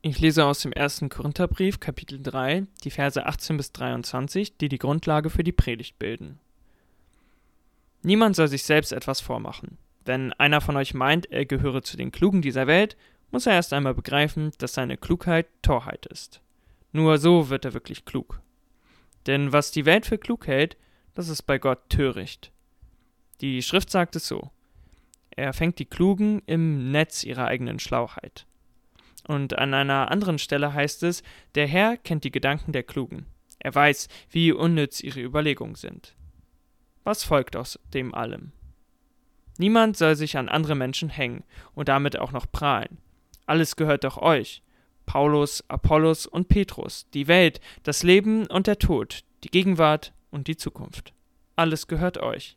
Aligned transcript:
Ich 0.00 0.20
lese 0.20 0.44
aus 0.44 0.60
dem 0.60 0.72
ersten 0.72 1.08
Korintherbrief, 1.08 1.80
Kapitel 1.80 2.22
3, 2.22 2.66
die 2.84 2.90
Verse 2.92 3.26
18 3.26 3.56
bis 3.56 3.72
23, 3.72 4.56
die 4.56 4.68
die 4.68 4.78
Grundlage 4.78 5.28
für 5.28 5.42
die 5.42 5.50
Predigt 5.50 5.98
bilden. 5.98 6.38
Niemand 8.02 8.36
soll 8.36 8.46
sich 8.46 8.62
selbst 8.62 8.92
etwas 8.92 9.20
vormachen. 9.20 9.76
Wenn 10.04 10.32
einer 10.34 10.60
von 10.60 10.76
euch 10.76 10.94
meint, 10.94 11.32
er 11.32 11.46
gehöre 11.46 11.82
zu 11.82 11.96
den 11.96 12.12
Klugen 12.12 12.42
dieser 12.42 12.68
Welt, 12.68 12.96
muss 13.32 13.46
er 13.46 13.54
erst 13.54 13.72
einmal 13.72 13.92
begreifen, 13.92 14.52
dass 14.58 14.74
seine 14.74 14.96
Klugheit 14.96 15.48
Torheit 15.62 16.06
ist. 16.06 16.42
Nur 16.92 17.18
so 17.18 17.50
wird 17.50 17.64
er 17.64 17.74
wirklich 17.74 18.04
klug. 18.04 18.40
Denn 19.26 19.52
was 19.52 19.72
die 19.72 19.84
Welt 19.84 20.06
für 20.06 20.16
klug 20.16 20.46
hält, 20.46 20.76
das 21.14 21.28
ist 21.28 21.42
bei 21.42 21.58
Gott 21.58 21.90
töricht. 21.90 22.52
Die 23.40 23.62
Schrift 23.62 23.90
sagt 23.90 24.14
es 24.14 24.28
so. 24.28 24.52
Er 25.30 25.52
fängt 25.52 25.80
die 25.80 25.86
Klugen 25.86 26.40
im 26.46 26.92
Netz 26.92 27.24
ihrer 27.24 27.46
eigenen 27.46 27.80
Schlauheit. 27.80 28.46
Und 29.28 29.58
an 29.58 29.74
einer 29.74 30.10
anderen 30.10 30.38
Stelle 30.38 30.72
heißt 30.72 31.02
es, 31.02 31.22
der 31.54 31.66
Herr 31.66 31.98
kennt 31.98 32.24
die 32.24 32.30
Gedanken 32.30 32.72
der 32.72 32.82
Klugen. 32.82 33.26
Er 33.58 33.74
weiß, 33.74 34.08
wie 34.30 34.52
unnütz 34.52 35.00
ihre 35.00 35.20
Überlegungen 35.20 35.74
sind. 35.74 36.16
Was 37.04 37.24
folgt 37.24 37.54
aus 37.54 37.78
dem 37.92 38.14
allem? 38.14 38.52
Niemand 39.58 39.98
soll 39.98 40.16
sich 40.16 40.38
an 40.38 40.48
andere 40.48 40.74
Menschen 40.74 41.10
hängen 41.10 41.44
und 41.74 41.90
damit 41.90 42.18
auch 42.18 42.32
noch 42.32 42.50
prahlen. 42.50 42.98
Alles 43.44 43.76
gehört 43.76 44.04
doch 44.04 44.16
euch. 44.16 44.62
Paulus, 45.04 45.62
Apollos 45.68 46.26
und 46.26 46.48
Petrus, 46.48 47.06
die 47.12 47.28
Welt, 47.28 47.60
das 47.82 48.02
Leben 48.02 48.46
und 48.46 48.66
der 48.66 48.78
Tod, 48.78 49.24
die 49.44 49.50
Gegenwart 49.50 50.14
und 50.30 50.48
die 50.48 50.56
Zukunft. 50.56 51.12
Alles 51.54 51.86
gehört 51.86 52.16
euch. 52.16 52.56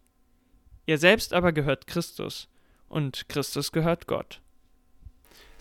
Ihr 0.86 0.98
selbst 0.98 1.34
aber 1.34 1.52
gehört 1.52 1.88
Christus 1.88 2.48
und 2.88 3.28
Christus 3.28 3.74
gehört 3.74 4.08
Gott. 4.08 4.42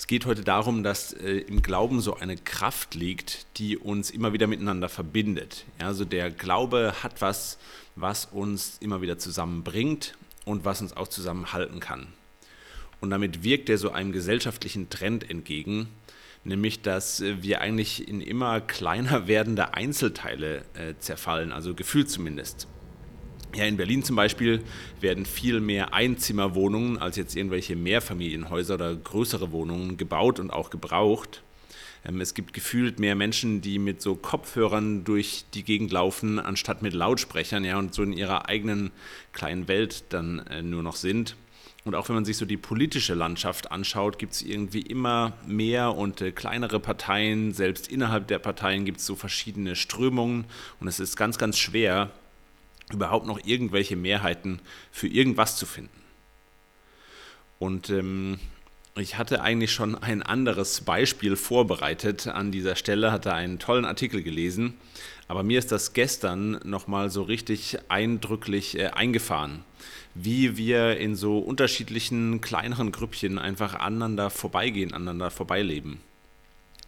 Es 0.00 0.06
geht 0.06 0.24
heute 0.24 0.42
darum, 0.42 0.82
dass 0.82 1.12
äh, 1.12 1.40
im 1.40 1.60
Glauben 1.60 2.00
so 2.00 2.16
eine 2.16 2.38
Kraft 2.38 2.95
liegt, 2.95 3.46
die 3.58 3.77
uns 3.77 4.10
immer 4.10 4.32
wieder 4.32 4.46
miteinander 4.46 4.88
verbindet. 4.88 5.66
Ja, 5.78 5.88
also 5.88 6.06
der 6.06 6.30
Glaube 6.30 6.94
hat 7.02 7.20
was, 7.20 7.58
was 7.97 8.25
uns 8.25 8.78
immer 8.80 9.02
wieder 9.02 9.19
zusammenbringt 9.19 10.14
und 10.47 10.64
was 10.64 10.80
uns 10.80 10.97
auch 10.97 11.06
zusammenhalten 11.06 11.80
kann. 11.80 12.06
Und 13.02 13.10
damit 13.10 13.44
wirkt 13.44 13.69
er 13.69 13.77
so 13.77 13.91
einem 13.91 14.10
gesellschaftlichen 14.10 14.88
Trend 14.88 15.28
entgegen, 15.28 15.88
nämlich 16.44 16.80
dass 16.80 17.20
äh, 17.20 17.42
wir 17.42 17.60
eigentlich 17.60 18.08
in 18.08 18.22
immer 18.22 18.62
kleiner 18.62 19.27
werdende 19.27 19.75
Einzelteile 19.75 20.64
äh, 20.72 20.94
zerfallen, 20.98 21.53
also 21.53 21.75
gefühlt 21.75 22.08
zumindest. 22.08 22.69
Ja, 23.55 23.65
in 23.65 23.77
Berlin 23.77 24.05
zum 24.05 24.17
Beispiel 24.17 24.62
werden 25.01 25.27
viel 25.27 25.61
mehr 25.61 25.93
Einzimmerwohnungen 25.93 26.98
als 26.98 27.17
jetzt 27.17 27.34
irgendwelche 27.34 27.75
Mehrfamilienhäuser 27.75 28.75
oder 28.75 28.95
größere 28.95 29.51
Wohnungen 29.51 29.97
gebaut 29.97 30.39
und 30.39 30.53
auch 30.53 30.70
gebraucht. 30.70 31.43
Ähm, 32.05 32.21
es 32.21 32.34
gibt 32.34 32.53
gefühlt 32.53 32.98
mehr 32.98 33.15
Menschen, 33.15 33.61
die 33.61 33.78
mit 33.78 34.01
so 34.01 34.15
Kopfhörern 34.15 35.05
durch 35.05 35.45
die 35.55 35.65
Gegend 35.65 35.91
laufen, 35.93 36.39
anstatt 36.39 36.83
mit 36.83 36.95
Lautsprechern, 36.95 37.65
ja, 37.65 37.78
und 37.78 37.95
so 37.95 38.03
in 38.03 38.12
ihrer 38.12 38.48
eigenen 38.48 38.91
kleinen 39.33 39.69
Welt 39.69 40.05
dann 40.11 40.41
äh, 40.47 40.62
nur 40.62 40.83
noch 40.83 40.97
sind. 40.97 41.37
Und 41.84 41.95
auch 41.95 42.09
wenn 42.09 42.15
man 42.15 42.27
sich 42.27 42.37
so 42.37 42.45
die 42.45 42.59
politische 42.59 43.15
Landschaft 43.15 43.73
anschaut, 43.73 44.19
gibt 44.19 44.34
es 44.34 44.43
irgendwie 44.43 44.83
immer 44.83 45.33
mehr 45.47 45.97
und 45.97 46.21
äh, 46.21 46.31
kleinere 46.31 46.78
Parteien. 46.78 47.53
Selbst 47.53 47.89
innerhalb 47.89 48.28
der 48.28 48.39
Parteien 48.39 48.84
gibt 48.84 49.01
es 49.01 49.06
so 49.06 49.17
verschiedene 49.17 49.77
Strömungen. 49.77 50.45
Und 50.78 50.89
es 50.89 51.01
ist 51.01 51.17
ganz, 51.17 51.39
ganz 51.39 51.59
schwer, 51.59 52.11
überhaupt 52.92 53.27
noch 53.27 53.41
irgendwelche 53.44 53.96
Mehrheiten 53.96 54.60
für 54.91 55.08
irgendwas 55.08 55.56
zu 55.56 55.66
finden. 55.66 56.00
Und 57.58 57.91
ähm, 57.91 58.38
ich 58.97 59.19
hatte 59.19 59.42
eigentlich 59.42 59.72
schon 59.72 59.94
ein 59.94 60.22
anderes 60.22 60.80
Beispiel 60.80 61.36
vorbereitet 61.36 62.27
an 62.27 62.50
dieser 62.50 62.74
Stelle, 62.74 63.12
hatte 63.12 63.32
einen 63.32 63.58
tollen 63.58 63.84
Artikel 63.84 64.22
gelesen, 64.22 64.74
aber 65.28 65.42
mir 65.42 65.58
ist 65.58 65.70
das 65.70 65.92
gestern 65.92 66.58
nochmal 66.64 67.08
so 67.10 67.22
richtig 67.22 67.78
eindrücklich 67.88 68.78
äh, 68.78 68.88
eingefahren, 68.88 69.65
wie 70.15 70.56
wir 70.56 70.97
in 70.97 71.15
so 71.15 71.38
unterschiedlichen 71.38 72.41
kleineren 72.41 72.91
Grüppchen 72.91 73.38
einfach 73.38 73.75
aneinander 73.75 74.28
vorbeigehen, 74.28 74.92
aneinander 74.92 75.31
vorbeileben. 75.31 76.00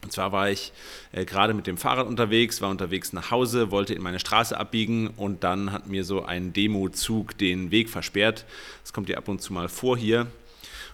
Und 0.03 0.11
zwar 0.11 0.31
war 0.31 0.49
ich 0.49 0.73
äh, 1.13 1.25
gerade 1.25 1.53
mit 1.53 1.65
dem 1.65 1.77
Fahrrad 1.77 2.07
unterwegs, 2.07 2.61
war 2.61 2.69
unterwegs 2.69 3.13
nach 3.13 3.31
Hause, 3.31 3.71
wollte 3.71 3.93
in 3.93 4.01
meine 4.01 4.19
Straße 4.19 4.57
abbiegen 4.57 5.07
und 5.07 5.43
dann 5.43 5.71
hat 5.71 5.87
mir 5.87 6.03
so 6.03 6.23
ein 6.25 6.53
Demozug 6.53 7.37
den 7.37 7.71
Weg 7.71 7.89
versperrt. 7.89 8.45
Das 8.83 8.93
kommt 8.93 9.09
ja 9.09 9.17
ab 9.17 9.27
und 9.29 9.41
zu 9.41 9.53
mal 9.53 9.69
vor 9.69 9.97
hier. 9.97 10.27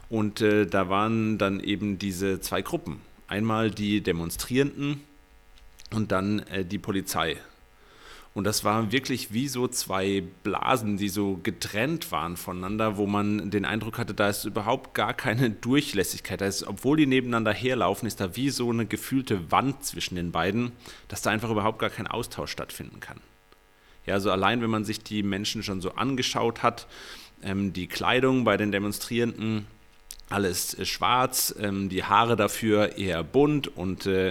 Und 0.10 0.42
äh, 0.42 0.66
da 0.66 0.90
waren 0.90 1.38
dann 1.38 1.60
eben 1.60 2.00
diese 2.00 2.40
zwei 2.40 2.62
Gruppen. 2.62 3.02
Einmal 3.28 3.70
die 3.70 4.02
Demonstrierenden 4.02 5.02
und 5.94 6.12
dann 6.12 6.40
äh, 6.40 6.64
die 6.66 6.80
Polizei. 6.80 7.38
Und 8.36 8.44
das 8.44 8.64
waren 8.64 8.92
wirklich 8.92 9.34
wie 9.34 9.48
so 9.48 9.68
zwei 9.68 10.24
Blasen, 10.44 10.98
die 10.98 11.10
so 11.10 11.40
getrennt 11.42 12.12
waren 12.12 12.38
voneinander, 12.38 12.98
wo 12.98 13.08
man 13.08 13.50
den 13.50 13.66
Eindruck 13.66 13.98
hatte, 13.98 14.14
da 14.14 14.30
ist 14.30 14.46
überhaupt 14.46 14.94
gar 14.94 15.14
keine 15.14 15.50
Durchlässigkeit. 15.50 16.40
Da 16.40 16.50
obwohl 16.68 16.98
die 16.98 17.08
nebeneinander 17.08 17.54
herlaufen, 17.54 18.08
ist 18.08 18.22
da 18.22 18.36
wie 18.36 18.52
so 18.52 18.70
eine 18.70 18.86
gefühlte 18.86 19.52
Wand 19.52 19.84
zwischen 19.84 20.16
den 20.16 20.32
beiden, 20.32 20.72
dass 21.08 21.22
da 21.22 21.32
einfach 21.32 21.50
überhaupt 21.50 21.80
gar 21.80 21.90
kein 21.90 22.08
Austausch 22.08 22.52
stattfinden 22.52 23.00
kann. 23.00 23.20
Ja, 24.06 24.14
also 24.14 24.32
allein, 24.32 24.62
wenn 24.62 24.70
man 24.70 24.86
sich 24.86 25.02
die 25.04 25.24
Menschen 25.24 25.64
schon 25.64 25.82
so 25.82 25.94
angeschaut 25.94 26.64
hat, 26.64 26.88
ähm, 27.44 27.74
die 27.74 27.88
Kleidung 27.88 28.44
bei 28.44 28.58
den 28.58 28.72
Demonstrierenden, 28.72 29.66
alles 30.30 30.78
schwarz, 30.88 31.54
ähm, 31.60 31.90
die 31.90 32.04
Haare 32.04 32.36
dafür 32.36 32.98
eher 32.98 33.24
bunt 33.24 33.68
und 33.68 34.06
äh, 34.06 34.30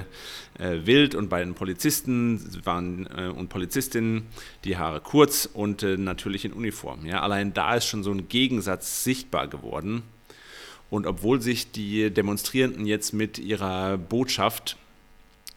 äh, 0.59 0.87
wild 0.87 1.15
und 1.15 1.29
bei 1.29 1.41
den 1.41 1.55
Polizisten 1.55 2.41
waren 2.65 3.07
äh, 3.17 3.29
und 3.29 3.49
Polizistinnen 3.49 4.27
die 4.65 4.77
Haare 4.77 5.01
kurz 5.01 5.49
und 5.53 5.83
äh, 5.83 5.97
natürlich 5.97 6.45
in 6.45 6.53
Uniform. 6.53 7.05
Ja? 7.05 7.23
Allein 7.23 7.53
da 7.53 7.75
ist 7.75 7.87
schon 7.87 8.05
so 8.05 8.13
ein 8.13 8.29
Gegensatz 8.29 9.05
sichtbar 9.05 9.49
geworden. 9.49 10.03
Und 10.91 11.07
obwohl 11.07 11.43
sich 11.43 11.71
die 11.71 12.11
Demonstrierenden 12.11 12.87
jetzt 12.87 13.13
mit 13.13 13.39
ihrer 13.39 13.99
Botschaft, 13.99 14.77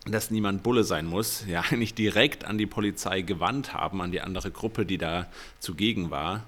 dass 0.06 0.32
niemand 0.32 0.64
Bulle 0.64 0.84
sein 0.84 1.06
muss, 1.06 1.46
ja 1.48 1.62
eigentlich 1.70 1.94
direkt 1.94 2.46
an 2.46 2.58
die 2.58 2.66
Polizei 2.66 3.22
gewandt 3.22 3.74
haben, 3.74 4.02
an 4.02 4.12
die 4.12 4.22
andere 4.22 4.52
Gruppe, 4.52 4.86
die 4.86 4.98
da 4.98 5.28
zugegen 5.60 6.10
war, 6.10 6.44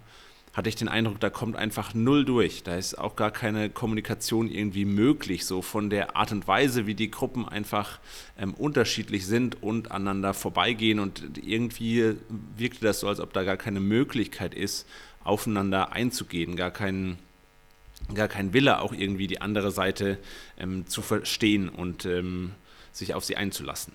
hatte 0.53 0.69
ich 0.69 0.75
den 0.75 0.87
Eindruck, 0.87 1.19
da 1.19 1.31
kommt 1.31 1.55
einfach 1.55 1.95
null 1.95 2.25
durch. 2.25 2.61
Da 2.61 2.75
ist 2.75 2.95
auch 2.97 3.15
gar 3.15 3.31
keine 3.31 3.71
Kommunikation 3.71 4.49
irgendwie 4.49 4.85
möglich, 4.85 5.45
so 5.45 5.63
von 5.63 5.89
der 5.89 6.15
Art 6.15 6.31
und 6.31 6.47
Weise, 6.47 6.85
wie 6.85 6.93
die 6.93 7.09
Gruppen 7.09 7.49
einfach 7.49 7.99
ähm, 8.37 8.53
unterschiedlich 8.53 9.25
sind 9.25 9.63
und 9.63 9.89
aneinander 9.89 10.35
vorbeigehen. 10.35 10.99
Und 10.99 11.39
irgendwie 11.43 12.15
wirkte 12.55 12.85
das 12.85 12.99
so, 12.99 13.07
als 13.07 13.19
ob 13.19 13.33
da 13.33 13.43
gar 13.43 13.57
keine 13.57 13.79
Möglichkeit 13.79 14.53
ist, 14.53 14.87
aufeinander 15.23 15.91
einzugehen, 15.91 16.55
gar 16.55 16.71
kein, 16.71 17.17
gar 18.13 18.27
kein 18.27 18.53
Wille, 18.53 18.79
auch 18.79 18.93
irgendwie 18.93 19.25
die 19.25 19.41
andere 19.41 19.71
Seite 19.71 20.19
ähm, 20.59 20.85
zu 20.85 21.01
verstehen 21.01 21.67
und 21.67 22.05
ähm, 22.05 22.51
sich 22.91 23.15
auf 23.15 23.25
sie 23.25 23.37
einzulassen. 23.37 23.93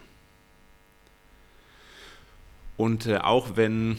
Und 2.76 3.06
äh, 3.06 3.18
auch 3.18 3.56
wenn 3.56 3.98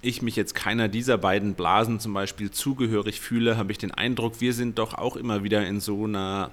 ich 0.00 0.22
mich 0.22 0.36
jetzt 0.36 0.54
keiner 0.54 0.88
dieser 0.88 1.18
beiden 1.18 1.54
Blasen 1.54 2.00
zum 2.00 2.14
Beispiel 2.14 2.50
zugehörig 2.50 3.20
fühle, 3.20 3.56
habe 3.56 3.72
ich 3.72 3.78
den 3.78 3.92
Eindruck, 3.92 4.40
wir 4.40 4.52
sind 4.52 4.78
doch 4.78 4.94
auch 4.94 5.16
immer 5.16 5.42
wieder 5.42 5.66
in 5.66 5.80
so 5.80 6.04
einer 6.04 6.50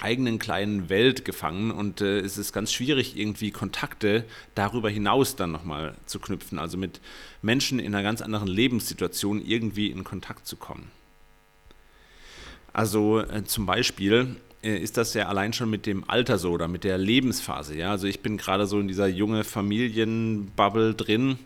eigenen 0.00 0.38
kleinen 0.38 0.88
Welt 0.88 1.24
gefangen 1.24 1.70
und 1.70 2.00
äh, 2.00 2.18
es 2.18 2.36
ist 2.36 2.52
ganz 2.52 2.72
schwierig, 2.72 3.16
irgendwie 3.16 3.52
Kontakte 3.52 4.24
darüber 4.54 4.90
hinaus 4.90 5.36
dann 5.36 5.52
nochmal 5.52 5.94
zu 6.06 6.18
knüpfen, 6.18 6.58
also 6.58 6.76
mit 6.76 7.00
Menschen 7.42 7.78
in 7.78 7.94
einer 7.94 8.02
ganz 8.02 8.20
anderen 8.20 8.48
Lebenssituation 8.48 9.40
irgendwie 9.40 9.88
in 9.88 10.02
Kontakt 10.02 10.46
zu 10.46 10.56
kommen. 10.56 10.90
Also 12.72 13.20
äh, 13.20 13.44
zum 13.44 13.66
Beispiel 13.66 14.34
äh, 14.64 14.76
ist 14.76 14.96
das 14.96 15.14
ja 15.14 15.28
allein 15.28 15.52
schon 15.52 15.70
mit 15.70 15.86
dem 15.86 16.08
Alter 16.10 16.38
so 16.38 16.50
oder 16.50 16.66
mit 16.66 16.82
der 16.82 16.98
Lebensphase. 16.98 17.76
Ja? 17.76 17.92
Also 17.92 18.08
ich 18.08 18.20
bin 18.20 18.36
gerade 18.36 18.66
so 18.66 18.80
in 18.80 18.88
dieser 18.88 19.06
junge 19.06 19.44
Familienbubble 19.44 20.94
drin 20.94 21.38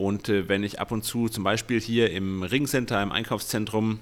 und 0.00 0.30
äh, 0.30 0.48
wenn 0.48 0.64
ich 0.64 0.80
ab 0.80 0.92
und 0.92 1.04
zu 1.04 1.28
zum 1.28 1.44
Beispiel 1.44 1.78
hier 1.78 2.10
im 2.10 2.42
Ringcenter, 2.42 3.02
im 3.02 3.12
Einkaufszentrum, 3.12 4.00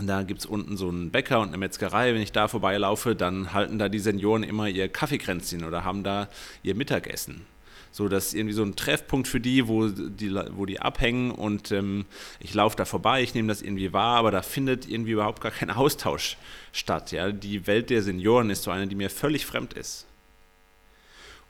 da 0.00 0.22
gibt 0.22 0.40
es 0.40 0.46
unten 0.46 0.78
so 0.78 0.88
einen 0.88 1.10
Bäcker 1.10 1.40
und 1.40 1.48
eine 1.48 1.58
Metzgerei. 1.58 2.14
Wenn 2.14 2.22
ich 2.22 2.32
da 2.32 2.48
vorbeilaufe, 2.48 3.14
dann 3.14 3.52
halten 3.52 3.78
da 3.78 3.90
die 3.90 3.98
Senioren 3.98 4.42
immer 4.42 4.66
ihr 4.66 4.88
Kaffeekränzchen 4.88 5.64
oder 5.64 5.84
haben 5.84 6.04
da 6.04 6.30
ihr 6.62 6.74
Mittagessen. 6.74 7.44
So, 7.92 8.08
das 8.08 8.28
ist 8.28 8.34
irgendwie 8.34 8.54
so 8.54 8.62
ein 8.62 8.76
Treffpunkt 8.76 9.28
für 9.28 9.40
die, 9.40 9.68
wo 9.68 9.88
die, 9.88 10.34
wo 10.52 10.64
die 10.64 10.80
abhängen 10.80 11.32
und 11.32 11.70
ähm, 11.70 12.06
ich 12.38 12.54
laufe 12.54 12.76
da 12.76 12.86
vorbei, 12.86 13.22
ich 13.22 13.34
nehme 13.34 13.48
das 13.48 13.60
irgendwie 13.60 13.92
wahr, 13.92 14.16
aber 14.16 14.30
da 14.30 14.40
findet 14.40 14.88
irgendwie 14.88 15.12
überhaupt 15.12 15.42
gar 15.42 15.52
kein 15.52 15.70
Austausch 15.70 16.38
statt. 16.72 17.12
Ja? 17.12 17.30
Die 17.30 17.66
Welt 17.66 17.90
der 17.90 18.00
Senioren 18.00 18.48
ist 18.48 18.62
so 18.62 18.70
eine, 18.70 18.86
die 18.86 18.94
mir 18.94 19.10
völlig 19.10 19.44
fremd 19.44 19.74
ist. 19.74 20.06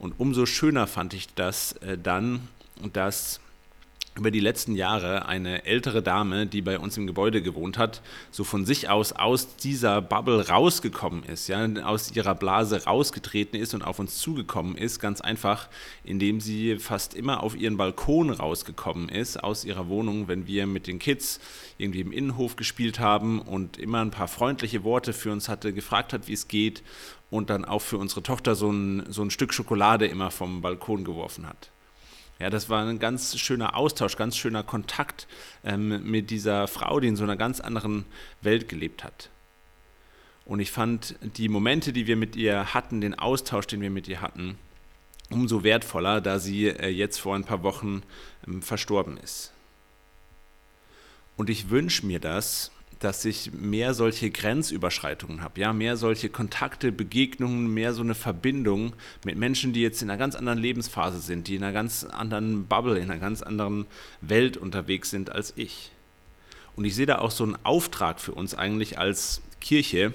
Und 0.00 0.18
umso 0.18 0.44
schöner 0.44 0.88
fand 0.88 1.14
ich 1.14 1.32
das 1.36 1.74
äh, 1.82 1.96
dann, 1.96 2.48
dass 2.92 3.38
über 4.16 4.30
die 4.30 4.40
letzten 4.40 4.74
Jahre 4.74 5.26
eine 5.26 5.64
ältere 5.64 6.02
Dame, 6.02 6.46
die 6.46 6.62
bei 6.62 6.78
uns 6.78 6.96
im 6.96 7.06
Gebäude 7.06 7.42
gewohnt 7.42 7.78
hat, 7.78 8.02
so 8.30 8.42
von 8.42 8.66
sich 8.66 8.88
aus 8.88 9.12
aus 9.12 9.56
dieser 9.56 10.02
Bubble 10.02 10.48
rausgekommen 10.48 11.22
ist, 11.24 11.48
ja, 11.48 11.64
aus 11.84 12.10
ihrer 12.12 12.34
Blase 12.34 12.84
rausgetreten 12.84 13.58
ist 13.58 13.72
und 13.72 13.82
auf 13.82 13.98
uns 13.98 14.18
zugekommen 14.18 14.76
ist, 14.76 14.98
ganz 14.98 15.20
einfach, 15.20 15.68
indem 16.02 16.40
sie 16.40 16.78
fast 16.78 17.14
immer 17.14 17.42
auf 17.42 17.56
ihren 17.56 17.76
Balkon 17.76 18.30
rausgekommen 18.30 19.08
ist 19.08 19.42
aus 19.42 19.64
ihrer 19.64 19.88
Wohnung, 19.88 20.26
wenn 20.26 20.46
wir 20.46 20.66
mit 20.66 20.86
den 20.88 20.98
Kids 20.98 21.38
irgendwie 21.78 22.00
im 22.00 22.12
Innenhof 22.12 22.56
gespielt 22.56 22.98
haben 22.98 23.40
und 23.40 23.78
immer 23.78 24.00
ein 24.00 24.10
paar 24.10 24.28
freundliche 24.28 24.82
Worte 24.82 25.12
für 25.12 25.30
uns 25.30 25.48
hatte, 25.48 25.72
gefragt 25.72 26.12
hat, 26.12 26.26
wie 26.26 26.32
es 26.32 26.48
geht 26.48 26.82
und 27.30 27.48
dann 27.48 27.64
auch 27.64 27.80
für 27.80 27.96
unsere 27.96 28.24
Tochter 28.24 28.56
so 28.56 28.70
ein, 28.70 29.04
so 29.08 29.22
ein 29.22 29.30
Stück 29.30 29.54
Schokolade 29.54 30.06
immer 30.06 30.32
vom 30.32 30.62
Balkon 30.62 31.04
geworfen 31.04 31.46
hat. 31.46 31.70
Ja, 32.40 32.48
das 32.48 32.70
war 32.70 32.86
ein 32.86 32.98
ganz 32.98 33.38
schöner 33.38 33.76
Austausch, 33.76 34.16
ganz 34.16 34.34
schöner 34.34 34.62
Kontakt 34.62 35.28
ähm, 35.62 36.10
mit 36.10 36.30
dieser 36.30 36.68
Frau, 36.68 36.98
die 36.98 37.08
in 37.08 37.16
so 37.16 37.22
einer 37.22 37.36
ganz 37.36 37.60
anderen 37.60 38.06
Welt 38.40 38.66
gelebt 38.66 39.04
hat. 39.04 39.28
Und 40.46 40.58
ich 40.58 40.70
fand 40.70 41.16
die 41.36 41.50
Momente, 41.50 41.92
die 41.92 42.06
wir 42.06 42.16
mit 42.16 42.36
ihr 42.36 42.72
hatten, 42.72 43.02
den 43.02 43.16
Austausch, 43.16 43.66
den 43.66 43.82
wir 43.82 43.90
mit 43.90 44.08
ihr 44.08 44.22
hatten, 44.22 44.56
umso 45.28 45.62
wertvoller, 45.64 46.22
da 46.22 46.38
sie 46.38 46.68
äh, 46.68 46.88
jetzt 46.88 47.20
vor 47.20 47.36
ein 47.36 47.44
paar 47.44 47.62
Wochen 47.62 48.02
ähm, 48.46 48.62
verstorben 48.62 49.18
ist. 49.18 49.52
Und 51.36 51.50
ich 51.50 51.68
wünsche 51.68 52.06
mir 52.06 52.20
das, 52.20 52.72
dass 53.00 53.24
ich 53.24 53.52
mehr 53.52 53.94
solche 53.94 54.30
Grenzüberschreitungen 54.30 55.42
habe, 55.42 55.60
ja, 55.60 55.72
mehr 55.72 55.96
solche 55.96 56.28
Kontakte, 56.28 56.92
Begegnungen, 56.92 57.72
mehr 57.72 57.94
so 57.94 58.02
eine 58.02 58.14
Verbindung 58.14 58.92
mit 59.24 59.36
Menschen, 59.36 59.72
die 59.72 59.80
jetzt 59.80 60.02
in 60.02 60.10
einer 60.10 60.18
ganz 60.18 60.34
anderen 60.34 60.58
Lebensphase 60.58 61.18
sind, 61.18 61.48
die 61.48 61.56
in 61.56 61.64
einer 61.64 61.72
ganz 61.72 62.04
anderen 62.04 62.66
Bubble, 62.66 62.98
in 62.98 63.10
einer 63.10 63.18
ganz 63.18 63.42
anderen 63.42 63.86
Welt 64.20 64.58
unterwegs 64.58 65.10
sind 65.10 65.32
als 65.32 65.54
ich. 65.56 65.90
Und 66.76 66.84
ich 66.84 66.94
sehe 66.94 67.06
da 67.06 67.18
auch 67.18 67.30
so 67.30 67.42
einen 67.44 67.56
Auftrag 67.64 68.20
für 68.20 68.32
uns 68.32 68.54
eigentlich 68.54 68.98
als 68.98 69.40
Kirche, 69.60 70.12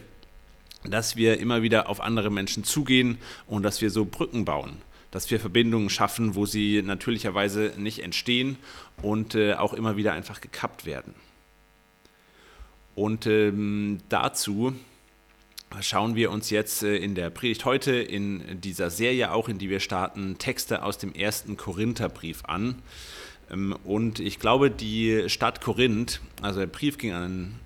dass 0.83 1.15
wir 1.15 1.39
immer 1.39 1.63
wieder 1.63 1.89
auf 1.89 2.01
andere 2.01 2.29
Menschen 2.29 2.63
zugehen 2.63 3.17
und 3.47 3.63
dass 3.63 3.81
wir 3.81 3.89
so 3.89 4.05
Brücken 4.05 4.45
bauen 4.45 4.77
dass 5.11 5.31
wir 5.31 5.39
Verbindungen 5.39 5.89
schaffen, 5.89 6.35
wo 6.35 6.45
sie 6.45 6.81
natürlicherweise 6.81 7.71
nicht 7.77 8.03
entstehen 8.03 8.57
und 9.01 9.33
äh, 9.33 9.53
auch 9.53 9.71
immer 9.71 9.95
wieder 9.95 10.11
einfach 10.11 10.41
gekappt 10.41 10.85
werden. 10.85 11.15
Und 12.95 13.27
ähm, 13.27 13.99
dazu 14.09 14.73
schauen 15.81 16.15
wir 16.15 16.31
uns 16.31 16.49
jetzt 16.49 16.83
äh, 16.83 16.95
in 16.95 17.15
der 17.15 17.29
Predigt 17.29 17.65
heute, 17.65 17.93
in 17.93 18.61
dieser 18.61 18.89
Serie 18.89 19.31
auch, 19.31 19.49
in 19.49 19.57
die 19.57 19.69
wir 19.69 19.81
starten, 19.81 20.37
Texte 20.37 20.83
aus 20.83 20.97
dem 20.97 21.13
ersten 21.13 21.57
Korintherbrief 21.57 22.45
an. 22.45 22.81
Ähm, 23.51 23.75
und 23.83 24.19
ich 24.19 24.39
glaube, 24.39 24.71
die 24.71 25.25
Stadt 25.27 25.61
Korinth, 25.61 26.21
also 26.41 26.59
der 26.59 26.67
Brief 26.67 26.97
ging 26.97 27.11
an 27.11 27.59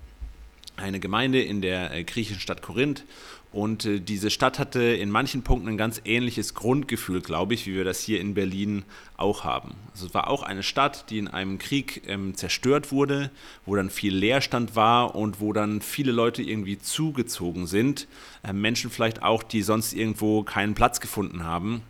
eine 0.76 0.98
Gemeinde 0.98 1.42
in 1.42 1.60
der 1.60 1.92
äh, 1.92 2.04
griechischen 2.04 2.40
Stadt 2.40 2.62
Korinth 2.62 3.04
und 3.52 3.84
äh, 3.84 4.00
diese 4.00 4.30
Stadt 4.30 4.58
hatte 4.60 4.80
in 4.80 5.10
manchen 5.10 5.42
Punkten 5.42 5.68
ein 5.68 5.76
ganz 5.76 6.00
ähnliches 6.04 6.54
Grundgefühl, 6.54 7.20
glaube 7.20 7.54
ich, 7.54 7.66
wie 7.66 7.74
wir 7.74 7.84
das 7.84 8.00
hier 8.00 8.20
in 8.20 8.34
Berlin 8.34 8.84
auch 9.16 9.42
haben. 9.42 9.74
Also 9.92 10.06
es 10.06 10.14
war 10.14 10.28
auch 10.28 10.44
eine 10.44 10.62
Stadt, 10.62 11.10
die 11.10 11.18
in 11.18 11.26
einem 11.26 11.58
Krieg 11.58 12.02
ähm, 12.06 12.36
zerstört 12.36 12.92
wurde, 12.92 13.30
wo 13.66 13.74
dann 13.74 13.90
viel 13.90 14.14
Leerstand 14.14 14.76
war 14.76 15.16
und 15.16 15.40
wo 15.40 15.52
dann 15.52 15.80
viele 15.80 16.12
Leute 16.12 16.42
irgendwie 16.42 16.78
zugezogen 16.78 17.66
sind. 17.66 18.06
Äh, 18.44 18.52
Menschen 18.52 18.90
vielleicht 18.90 19.22
auch, 19.22 19.42
die 19.42 19.62
sonst 19.62 19.94
irgendwo 19.94 20.44
keinen 20.44 20.74
Platz 20.74 21.00
gefunden 21.00 21.42
haben, 21.42 21.82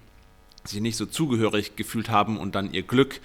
sich 0.65 0.81
nicht 0.81 0.97
so 0.97 1.05
zugehörig 1.05 1.77
gefühlt 1.77 2.09
haben 2.09 2.39
und 2.39 2.55
dann 2.55 2.73
ihr 2.73 2.83
Glück 2.83 3.21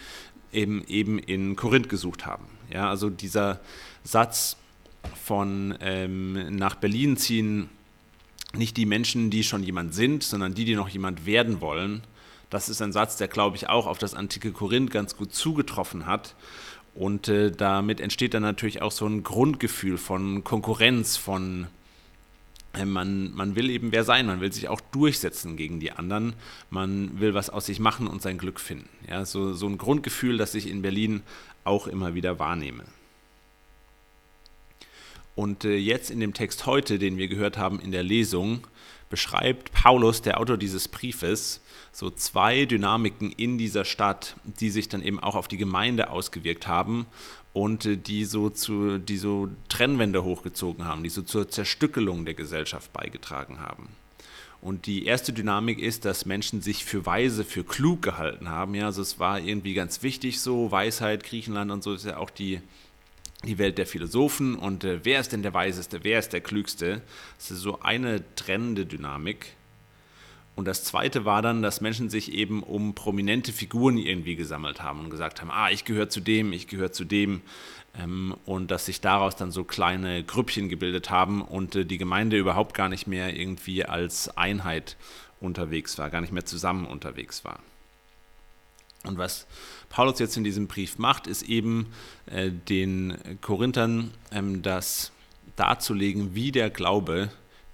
eben, 0.52 0.84
eben 0.88 1.20
in 1.20 1.56
Korinth 1.56 1.88
gesucht 1.88 2.26
haben. 2.26 2.46
Ja, 2.70 2.90
also 2.90 3.10
dieser 3.10 3.62
Satz 4.04 4.58
von 5.24 5.78
ähm, 5.80 6.56
nach 6.56 6.76
Berlin 6.76 7.16
ziehen, 7.16 7.70
nicht 8.58 8.78
die 8.78 8.86
Menschen, 8.86 9.30
die 9.30 9.44
schon 9.44 9.64
jemand 9.64 9.94
sind, 9.94 10.24
sondern 10.24 10.54
die, 10.54 10.66
die 10.66 10.76
noch 10.76 10.90
jemand 10.90 11.26
werden 11.26 11.62
wollen. 11.62 12.02
Das 12.50 12.70
ist 12.70 12.82
ein 12.82 12.92
Satz, 12.92 13.18
der, 13.18 13.28
glaube 13.28 13.58
ich, 13.58 13.70
auch 13.70 13.88
auf 13.88 13.98
das 13.98 14.14
antike 14.14 14.52
Korinth 14.52 14.92
ganz 14.92 15.18
gut 15.18 15.34
zugetroffen 15.34 16.06
hat. 16.06 16.36
Und 16.94 17.28
äh, 17.28 17.52
damit 17.52 18.00
entsteht 18.00 18.34
dann 18.34 18.44
natürlich 18.44 18.82
auch 18.82 18.92
so 18.92 19.06
ein 19.06 19.24
Grundgefühl 19.24 19.98
von 19.98 20.44
Konkurrenz, 20.44 21.18
von 21.18 21.68
äh, 22.74 22.86
man, 22.86 23.34
man 23.34 23.56
will 23.56 23.70
eben 23.70 23.92
wer 23.92 24.04
sein, 24.04 24.28
man 24.28 24.40
will 24.40 24.54
sich 24.54 24.70
auch 24.70 24.80
durchsetzen 24.80 25.58
gegen 25.58 25.80
die 25.80 25.92
anderen, 25.92 26.34
man 26.70 27.20
will 27.20 27.34
was 27.34 27.50
aus 27.50 27.66
sich 27.66 27.80
machen 27.80 28.08
und 28.08 28.22
sein 28.22 28.38
Glück 28.38 28.60
finden. 28.60 28.88
Ja, 29.10 29.26
so, 29.26 29.54
so 29.54 29.68
ein 29.68 29.78
Grundgefühl, 29.78 30.38
das 30.38 30.56
ich 30.56 30.70
in 30.70 30.82
Berlin 30.82 31.22
auch 31.66 31.88
immer 31.88 32.16
wieder 32.16 32.40
wahrnehme. 32.40 32.86
Und 35.36 35.66
äh, 35.66 35.76
jetzt 35.76 36.10
in 36.10 36.20
dem 36.20 36.34
Text 36.34 36.66
heute, 36.66 36.98
den 36.98 37.18
wir 37.18 37.28
gehört 37.28 37.58
haben 37.58 37.80
in 37.80 37.92
der 37.92 38.04
Lesung, 38.04 38.66
beschreibt 39.10 39.72
Paulus, 39.72 40.22
der 40.22 40.40
Autor 40.40 40.58
dieses 40.58 40.88
Briefes, 40.88 41.62
so 41.92 42.10
zwei 42.10 42.66
Dynamiken 42.66 43.32
in 43.32 43.58
dieser 43.58 43.86
Stadt, 43.86 44.36
die 44.44 44.70
sich 44.70 44.90
dann 44.90 45.02
eben 45.02 45.20
auch 45.20 45.36
auf 45.36 45.48
die 45.48 45.58
Gemeinde 45.58 46.10
ausgewirkt 46.10 46.68
haben 46.68 47.06
und 47.54 47.86
äh, 47.86 47.98
die 47.98 48.26
so 48.26 48.50
zu, 48.50 48.98
die 48.98 49.18
so 49.18 49.50
Trennwände 49.70 50.24
hochgezogen 50.24 50.86
haben, 50.86 51.04
die 51.04 51.10
so 51.10 51.22
zur 51.22 51.50
Zerstückelung 51.50 52.26
der 52.26 52.34
Gesellschaft 52.34 52.92
beigetragen 52.94 53.60
haben. 53.60 53.90
Und 54.62 54.88
die 54.88 55.06
erste 55.06 55.32
Dynamik 55.32 55.80
ist, 55.80 56.06
dass 56.06 56.26
Menschen 56.26 56.62
sich 56.62 56.86
für 56.86 57.06
weise, 57.06 57.44
für 57.44 57.64
klug 57.64 58.02
gehalten 58.02 58.50
haben. 58.50 58.74
Ja, 58.74 58.88
also 58.88 59.04
es 59.04 59.20
war 59.20 59.40
irgendwie 59.40 59.76
ganz 59.76 60.02
wichtig 60.02 60.40
so, 60.40 60.72
Weisheit, 60.72 61.24
Griechenland 61.24 61.70
und 61.72 61.84
so 61.84 61.94
ist 61.94 62.06
ja 62.06 62.18
auch 62.18 62.32
die 62.32 62.62
die 63.44 63.58
Welt 63.58 63.78
der 63.78 63.86
Philosophen 63.86 64.56
und 64.56 64.84
äh, 64.84 65.04
wer 65.04 65.20
ist 65.20 65.32
denn 65.32 65.44
der 65.44 65.54
Weiseste, 65.54 66.04
wer 66.04 66.20
ist 66.20 66.34
der 66.34 66.42
Klügste. 66.42 67.02
Das 67.38 67.52
ist 67.52 67.60
so 67.60 67.80
eine 67.82 68.24
trennende 68.36 68.86
Dynamik. 68.86 69.56
Und 70.56 70.66
das 70.66 70.86
Zweite 70.86 71.26
war 71.26 71.42
dann, 71.42 71.62
dass 71.62 71.82
Menschen 71.82 72.10
sich 72.10 72.32
eben 72.32 72.64
um 72.64 72.96
prominente 72.96 73.52
Figuren 73.52 73.98
irgendwie 73.98 74.38
gesammelt 74.38 74.82
haben 74.82 75.02
und 75.02 75.10
gesagt 75.10 75.42
haben, 75.42 75.52
ah, 75.52 75.70
ich 75.70 75.84
gehöre 75.84 76.08
zu 76.08 76.22
dem, 76.22 76.54
ich 76.54 76.68
gehöre 76.68 76.94
zu 76.94 77.04
dem. 77.04 77.42
Ähm, 78.00 78.36
und 78.46 78.72
dass 78.72 78.86
sich 78.86 79.02
daraus 79.02 79.36
dann 79.36 79.52
so 79.52 79.64
kleine 79.64 80.24
Grüppchen 80.24 80.70
gebildet 80.70 81.10
haben 81.10 81.42
und 81.42 81.76
äh, 81.76 81.86
die 81.86 81.98
Gemeinde 81.98 82.38
überhaupt 82.38 82.74
gar 82.74 82.90
nicht 82.90 83.06
mehr 83.06 83.36
irgendwie 83.36 83.86
als 83.86 84.38
Einheit 84.38 84.96
unterwegs 85.42 85.98
war, 85.98 86.10
gar 86.10 86.22
nicht 86.22 86.34
mehr 86.34 86.46
zusammen 86.46 86.86
unterwegs 86.86 87.44
war. 87.44 87.60
Und 89.06 89.18
was 89.18 89.48
Paulus 89.90 90.20
jetzt 90.20 90.38
in 90.38 90.44
diesem 90.44 90.68
Brief 90.68 90.98
macht, 90.98 91.28
ist 91.28 91.44
eben 91.44 91.88
äh, 92.26 92.52
den 92.52 93.18
Korinthern 93.42 94.12
ähm, 94.32 94.62
das 94.62 95.12
darzulegen, 95.56 96.36
wie 96.36 96.52
der 96.52 96.70
Glaube 96.70 97.30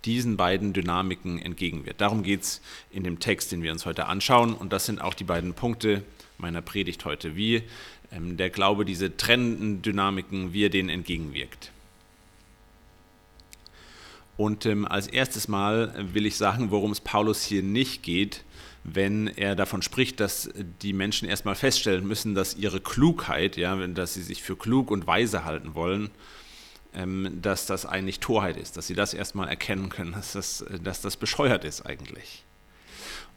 diesen 0.06 0.38
beiden 0.38 0.74
Dynamiken 0.74 1.40
entgegenwirkt. 1.40 2.02
Darum 2.02 2.24
geht 2.24 2.42
es 2.42 2.62
in 2.90 3.04
dem 3.04 3.20
Text, 3.20 3.52
den 3.52 3.62
wir 3.62 3.72
uns 3.72 3.86
heute 3.86 4.08
anschauen. 4.08 4.54
Und 4.54 4.74
das 4.74 4.86
sind 4.86 5.00
auch 5.00 5.14
die 5.14 5.24
beiden 5.24 5.54
Punkte 5.54 6.04
meiner 6.38 6.62
Predigt 6.62 7.06
heute, 7.06 7.36
wie 7.36 7.64
ähm, 8.12 8.38
der 8.38 8.50
Glaube 8.50 8.86
diese 8.86 9.16
trennenden 9.16 9.82
Dynamiken, 9.82 10.54
wie 10.54 10.66
er 10.66 10.70
denen 10.70 10.90
entgegenwirkt. 10.90 11.72
Und 14.38 14.66
ähm, 14.66 14.88
als 14.88 15.08
erstes 15.08 15.48
Mal 15.48 15.94
will 16.14 16.26
ich 16.26 16.36
sagen, 16.36 16.72
worum 16.72 16.92
es 16.92 17.00
Paulus 17.00 17.44
hier 17.44 17.62
nicht 17.62 18.02
geht, 18.02 18.44
wenn 18.84 19.28
er 19.28 19.56
davon 19.56 19.82
spricht, 19.82 20.20
dass 20.20 20.50
die 20.82 20.94
Menschen 20.94 21.28
erstmal 21.28 21.56
feststellen 21.56 22.08
müssen, 22.08 22.34
dass 22.34 22.56
ihre 22.56 22.82
Klugheit, 22.82 23.58
ja, 23.58 23.76
dass 23.88 24.16
sie 24.16 24.24
sich 24.24 24.42
für 24.42 24.56
klug 24.56 24.90
und 24.90 25.06
weise 25.06 25.46
halten 25.46 25.76
wollen, 25.76 26.10
ähm, 26.94 27.40
dass 27.42 27.66
das 27.66 27.86
eigentlich 27.86 28.20
Torheit 28.20 28.58
ist, 28.58 28.78
dass 28.78 28.88
sie 28.88 28.96
das 28.96 29.14
erstmal 29.14 29.48
erkennen 29.48 29.90
können, 29.90 30.14
dass 30.14 30.34
das, 30.34 30.66
dass 30.84 31.02
das 31.02 31.18
bescheuert 31.18 31.64
ist 31.64 31.86
eigentlich. 31.86 32.44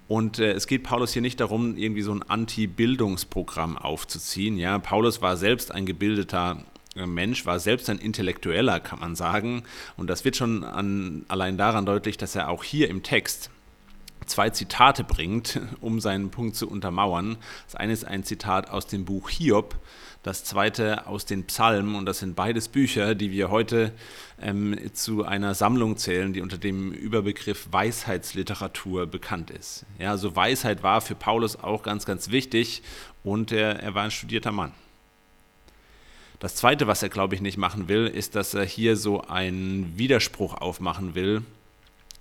Und 0.09 0.39
äh, 0.39 0.53
es 0.53 0.67
geht 0.67 0.83
Paulus 0.83 1.13
hier 1.13 1.23
nicht 1.23 1.41
darum, 1.41 1.77
irgendwie 1.77 2.03
so 2.03 2.13
ein 2.13 2.23
Anti-Bildungsprogramm 2.23 3.79
aufzuziehen. 3.79 4.59
Ja, 4.59 4.79
Paulus 4.79 5.23
war 5.23 5.37
selbst 5.37 5.73
ein 5.73 5.87
gebildeter 5.87 6.65
äh, 6.95 7.07
Mensch, 7.07 7.47
war 7.47 7.59
selbst 7.59 7.89
ein 7.89 7.99
Intellektueller, 7.99 8.81
kann 8.81 9.01
man 9.01 9.15
sagen. 9.15 9.63
Und 9.97 10.09
das 10.09 10.25
wird 10.25 10.37
schon 10.37 10.65
an, 10.65 11.25
allein 11.29 11.57
daran 11.57 11.87
deutlich, 11.87 12.19
dass 12.19 12.35
er 12.35 12.51
auch 12.51 12.65
hier 12.65 12.91
im 12.91 13.03
Text 13.03 13.51
zwei 14.27 14.51
Zitate 14.51 15.05
bringt, 15.05 15.61
um 15.81 16.01
seinen 16.01 16.31
Punkt 16.31 16.57
zu 16.57 16.69
untermauern. 16.69 17.37
Das 17.67 17.75
eine 17.75 17.93
ist 17.93 18.05
ein 18.05 18.25
Zitat 18.25 18.71
aus 18.71 18.87
dem 18.87 19.05
Buch 19.05 19.31
Hiob, 19.31 19.77
das 20.23 20.45
zweite 20.45 21.07
aus 21.07 21.27
den 21.27 21.45
Psalmen 21.45 21.95
und 21.95 22.07
das 22.07 22.21
sind 22.21 22.35
beides 22.35 22.69
Bücher, 22.69 23.15
die 23.15 23.31
wir 23.31 23.51
heute 23.51 23.93
ähm, 24.41 24.79
zu 24.95 25.25
einer 25.25 25.55
Sammlung 25.55 25.97
zählen, 25.97 26.33
die 26.33 26.41
unter 26.41 26.57
dem 26.57 26.93
Überbegriff 26.93 27.69
Weisheitsliteratur 27.71 29.07
bekannt 29.07 29.51
ist. 29.51 29.85
Ja, 29.99 30.11
also 30.11 30.35
Weisheit 30.35 30.83
war 30.83 31.01
für 31.01 31.15
Paulus 31.15 31.57
auch 31.57 31.83
ganz, 31.83 32.07
ganz 32.07 32.31
wichtig 32.31 32.83
und 33.23 33.53
er, 33.53 33.81
er 33.81 33.95
war 33.95 34.05
ein 34.05 34.11
studierter 34.11 34.53
Mann. 34.53 34.73
Das 36.39 36.57
zweite, 36.57 36.87
was 36.87 37.03
er, 37.03 37.09
glaube 37.09 37.35
ich, 37.35 37.41
nicht 37.41 37.59
machen 37.59 37.89
will, 37.89 38.07
ist, 38.07 38.35
dass 38.35 38.55
er 38.55 38.65
hier 38.65 38.97
so 38.97 39.23
einen 39.23 39.97
Widerspruch 39.97 40.55
aufmachen 40.55 41.15
will 41.15 41.43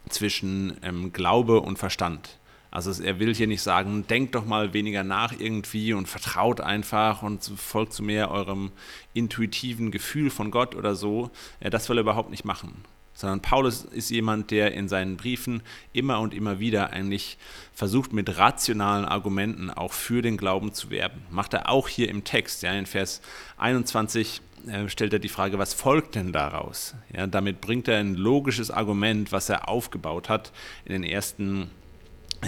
zwischen 0.10 0.78
ähm, 0.82 1.14
Glaube 1.14 1.62
und 1.62 1.78
Verstand. 1.78 2.40
Also 2.74 3.04
er 3.04 3.20
will 3.20 3.36
hier 3.36 3.46
nicht 3.46 3.62
sagen, 3.62 4.08
denkt 4.08 4.34
doch 4.34 4.46
mal 4.46 4.74
weniger 4.74 5.04
nach 5.04 5.32
irgendwie 5.38 5.94
und 5.94 6.08
vertraut 6.08 6.60
einfach 6.60 7.22
und 7.22 7.44
folgt 7.44 7.94
zu 7.94 8.02
mehr 8.02 8.32
eurem 8.32 8.72
intuitiven 9.14 9.92
Gefühl 9.92 10.32
von 10.32 10.50
Gott 10.50 10.74
oder 10.74 10.96
so. 10.96 11.30
Das 11.60 11.88
will 11.88 12.00
er 12.00 12.02
überhaupt 12.02 12.32
nicht 12.32 12.46
machen. 12.46 12.84
Sondern 13.14 13.42
Paulus 13.42 13.84
ist 13.84 14.10
jemand, 14.10 14.50
der 14.50 14.74
in 14.74 14.90
seinen 14.90 15.18
Briefen 15.18 15.62
immer 15.94 16.20
und 16.20 16.34
immer 16.34 16.60
wieder 16.60 16.90
eigentlich 16.90 17.38
versucht, 17.74 18.12
mit 18.12 18.40
rationalen 18.40 19.06
Argumenten 19.06 19.70
auch 19.70 19.94
für 19.94 20.24
den 20.24 20.36
Glauben 20.36 20.74
zu 20.74 20.90
werben. 20.90 21.22
Macht 21.30 21.54
er 21.54 21.70
auch 21.70 21.88
hier 21.88 22.10
im 22.10 22.24
Text. 22.24 22.64
Ja, 22.64 22.74
in 22.74 22.88
Vers 22.88 23.22
21 23.58 24.42
äh, 24.68 24.90
stellt 24.90 25.14
er 25.14 25.20
die 25.20 25.30
Frage, 25.30 25.58
was 25.58 25.74
folgt 25.74 26.16
denn 26.16 26.32
daraus? 26.32 26.96
Ja, 27.16 27.28
damit 27.28 27.62
bringt 27.62 27.88
er 27.88 28.00
ein 28.00 28.16
logisches 28.16 28.72
Argument, 28.72 29.32
was 29.32 29.50
er 29.50 29.70
aufgebaut 29.70 30.30
hat 30.30 30.52
in 30.86 30.94
den 30.94 31.04
ersten 31.04 31.70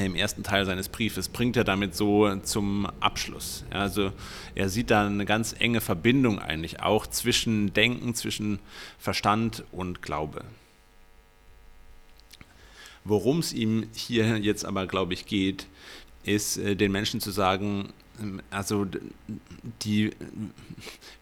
im 0.04 0.16
ersten 0.16 0.44
Teil 0.44 0.66
seines 0.66 0.90
Briefes 0.90 1.30
bringt 1.30 1.56
er 1.56 1.64
damit 1.64 1.96
so 1.96 2.36
zum 2.38 2.86
Abschluss. 3.00 3.64
Also 3.70 4.12
er 4.54 4.68
sieht 4.68 4.92
da 4.92 5.06
eine 5.06 5.26
ganz 5.26 5.56
enge 5.58 5.80
Verbindung 5.80 6.40
eigentlich 6.40 6.82
auch 6.82 7.08
zwischen 7.08 7.74
Denken, 7.74 8.14
zwischen 8.14 8.60
Verstand 9.00 9.64
und 9.72 10.02
Glaube. 10.02 10.44
Worum 13.06 13.40
es 13.40 13.54
ihm 13.54 13.88
hier 13.94 14.38
jetzt 14.38 14.66
aber, 14.66 14.88
glaube 14.88 15.14
ich, 15.14 15.28
geht, 15.28 15.68
ist 16.24 16.58
äh, 16.58 16.76
den 16.76 16.92
Menschen 16.92 17.22
zu 17.22 17.32
sagen, 17.32 17.94
also 18.50 18.86
die, 19.84 20.12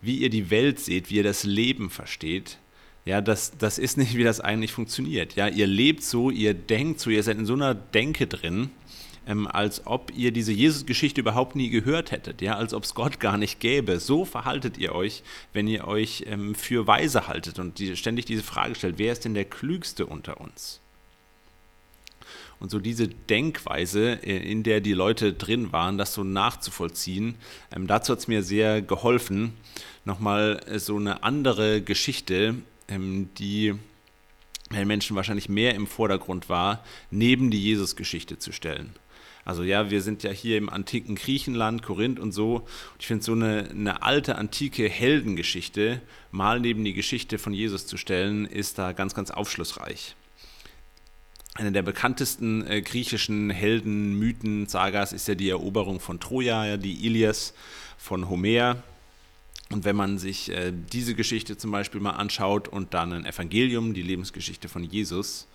wie 0.02 0.18
ihr 0.18 0.30
die 0.30 0.50
Welt 0.50 0.80
seht, 0.80 1.10
wie 1.10 1.16
ihr 1.16 1.24
das 1.24 1.44
Leben 1.44 1.90
versteht, 1.90 2.58
ja, 3.06 3.20
das, 3.20 3.58
das 3.58 3.80
ist 3.80 3.98
nicht, 3.98 4.16
wie 4.16 4.24
das 4.24 4.40
eigentlich 4.40 4.72
funktioniert. 4.72 5.36
Ja, 5.36 5.48
ihr 5.48 5.68
lebt 5.68 6.04
so, 6.04 6.30
ihr 6.30 6.54
denkt 6.54 7.02
so, 7.02 7.10
ihr 7.10 7.22
seid 7.22 7.38
in 7.38 7.46
so 7.46 7.54
einer 7.54 7.76
Denke 7.76 8.28
drin, 8.28 8.70
ähm, 9.28 9.48
als 9.48 9.86
ob 9.86 10.12
ihr 10.16 10.32
diese 10.32 10.54
Jesus-Geschichte 10.54 11.22
überhaupt 11.22 11.56
nie 11.56 11.70
gehört 11.70 12.12
hättet, 12.12 12.42
ja, 12.42 12.56
als 12.56 12.74
ob 12.74 12.84
es 12.84 12.94
Gott 12.94 13.20
gar 13.20 13.38
nicht 13.38 13.60
gäbe. 13.60 14.00
So 14.00 14.24
verhaltet 14.24 14.78
ihr 14.78 14.96
euch, 14.96 15.24
wenn 15.52 15.68
ihr 15.68 15.86
euch 15.86 16.24
ähm, 16.28 16.56
für 16.56 16.88
weise 16.88 17.28
haltet 17.28 17.60
und 17.60 17.80
die, 17.80 17.96
ständig 17.98 18.26
diese 18.26 18.44
Frage 18.44 18.76
stellt, 18.76 18.98
wer 18.98 19.12
ist 19.12 19.26
denn 19.26 19.34
der 19.34 19.46
Klügste 19.46 20.06
unter 20.06 20.40
uns? 20.40 20.83
Und 22.60 22.72
so 22.72 22.80
diese 22.80 23.08
Denkweise, 23.08 24.24
äh, 24.24 24.38
in 24.52 24.64
der 24.64 24.82
die 24.82 24.94
Leute 24.94 25.34
drin 25.34 25.72
waren, 25.72 25.98
das 25.98 26.14
so 26.14 26.24
nachzuvollziehen, 26.24 27.36
ähm, 27.76 27.88
dazu 27.88 28.12
hat 28.12 28.20
es 28.20 28.28
mir 28.28 28.44
sehr 28.44 28.82
geholfen, 28.82 29.54
nochmal 30.06 30.62
äh, 30.68 30.80
so 30.80 30.98
eine 30.98 31.24
andere 31.24 31.82
Geschichte 31.82 32.56
ähm, 32.88 33.30
die 33.38 33.74
den 34.72 34.88
Menschen 34.88 35.16
wahrscheinlich 35.16 35.50
mehr 35.50 35.76
im 35.76 35.86
Vordergrund 35.86 36.50
war, 36.50 36.84
neben 37.12 37.52
die 37.52 37.62
Jesus-Geschichte 37.62 38.40
zu 38.40 38.52
stellen. 38.52 38.96
Also 39.46 39.62
ja, 39.62 39.92
wir 39.92 40.02
sind 40.02 40.24
ja 40.24 40.32
hier 40.32 40.58
im 40.58 40.70
antiken 40.70 41.16
Griechenland, 41.16 41.84
Korinth 41.84 42.20
und 42.20 42.32
so. 42.32 42.56
Und 42.56 42.66
ich 43.00 43.06
finde 43.06 43.24
so 43.24 43.34
eine, 43.34 43.70
eine 43.70 44.02
alte, 44.02 44.36
antike 44.36 44.90
Heldengeschichte 44.90 46.02
mal 46.32 46.60
neben 46.60 46.84
die 46.84 46.94
Geschichte 46.94 47.38
von 47.38 47.54
Jesus 47.54 47.86
zu 47.86 47.98
stellen, 47.98 48.46
ist 48.46 48.80
da 48.80 48.94
ganz, 48.94 49.14
ganz 49.14 49.30
aufschlussreich. 49.30 50.16
Eine 51.56 51.72
der 51.72 51.84
bekanntesten 51.84 52.66
äh, 52.66 52.82
griechischen 52.82 53.52
Helden, 53.52 54.18
Mythen, 54.18 54.68
Sagas 54.68 55.14
ist 55.14 55.28
ja 55.28 55.36
die 55.36 55.50
Eroberung 55.50 56.00
von 56.00 56.20
Troja, 56.20 56.66
ja, 56.66 56.78
die 56.78 57.06
Ilias 57.06 57.54
von 57.98 58.28
Homer. 58.28 58.82
Und 59.70 59.86
wenn 59.86 59.96
man 59.96 60.18
sich 60.18 60.50
äh, 60.50 60.72
diese 60.72 61.14
Geschichte 61.14 61.56
zum 61.56 61.70
Beispiel 61.72 62.02
mal 62.02 62.12
anschaut 62.12 62.68
und 62.68 62.96
dann 62.96 63.14
ein 63.14 63.26
Evangelium, 63.26 63.94
die 63.94 64.02
Lebensgeschichte 64.02 64.68
von 64.68 64.84
Jesus, 64.84 65.48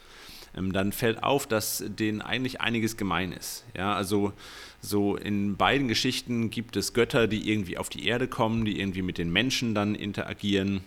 ähm, 0.56 0.72
dann 0.72 0.92
fällt 0.92 1.24
auf, 1.24 1.48
dass 1.48 1.84
denen 1.86 2.22
eigentlich 2.22 2.60
einiges 2.60 2.96
gemein 2.96 3.32
ist. 3.32 3.64
Ja, 3.76 3.94
also 3.94 4.32
so 4.80 5.16
in 5.16 5.56
beiden 5.56 5.88
Geschichten 5.88 6.50
gibt 6.50 6.76
es 6.76 6.94
Götter, 6.94 7.26
die 7.26 7.50
irgendwie 7.50 7.76
auf 7.76 7.88
die 7.88 8.06
Erde 8.06 8.28
kommen, 8.28 8.64
die 8.64 8.78
irgendwie 8.80 9.02
mit 9.02 9.18
den 9.18 9.32
Menschen 9.32 9.74
dann 9.74 9.96
interagieren. 9.96 10.84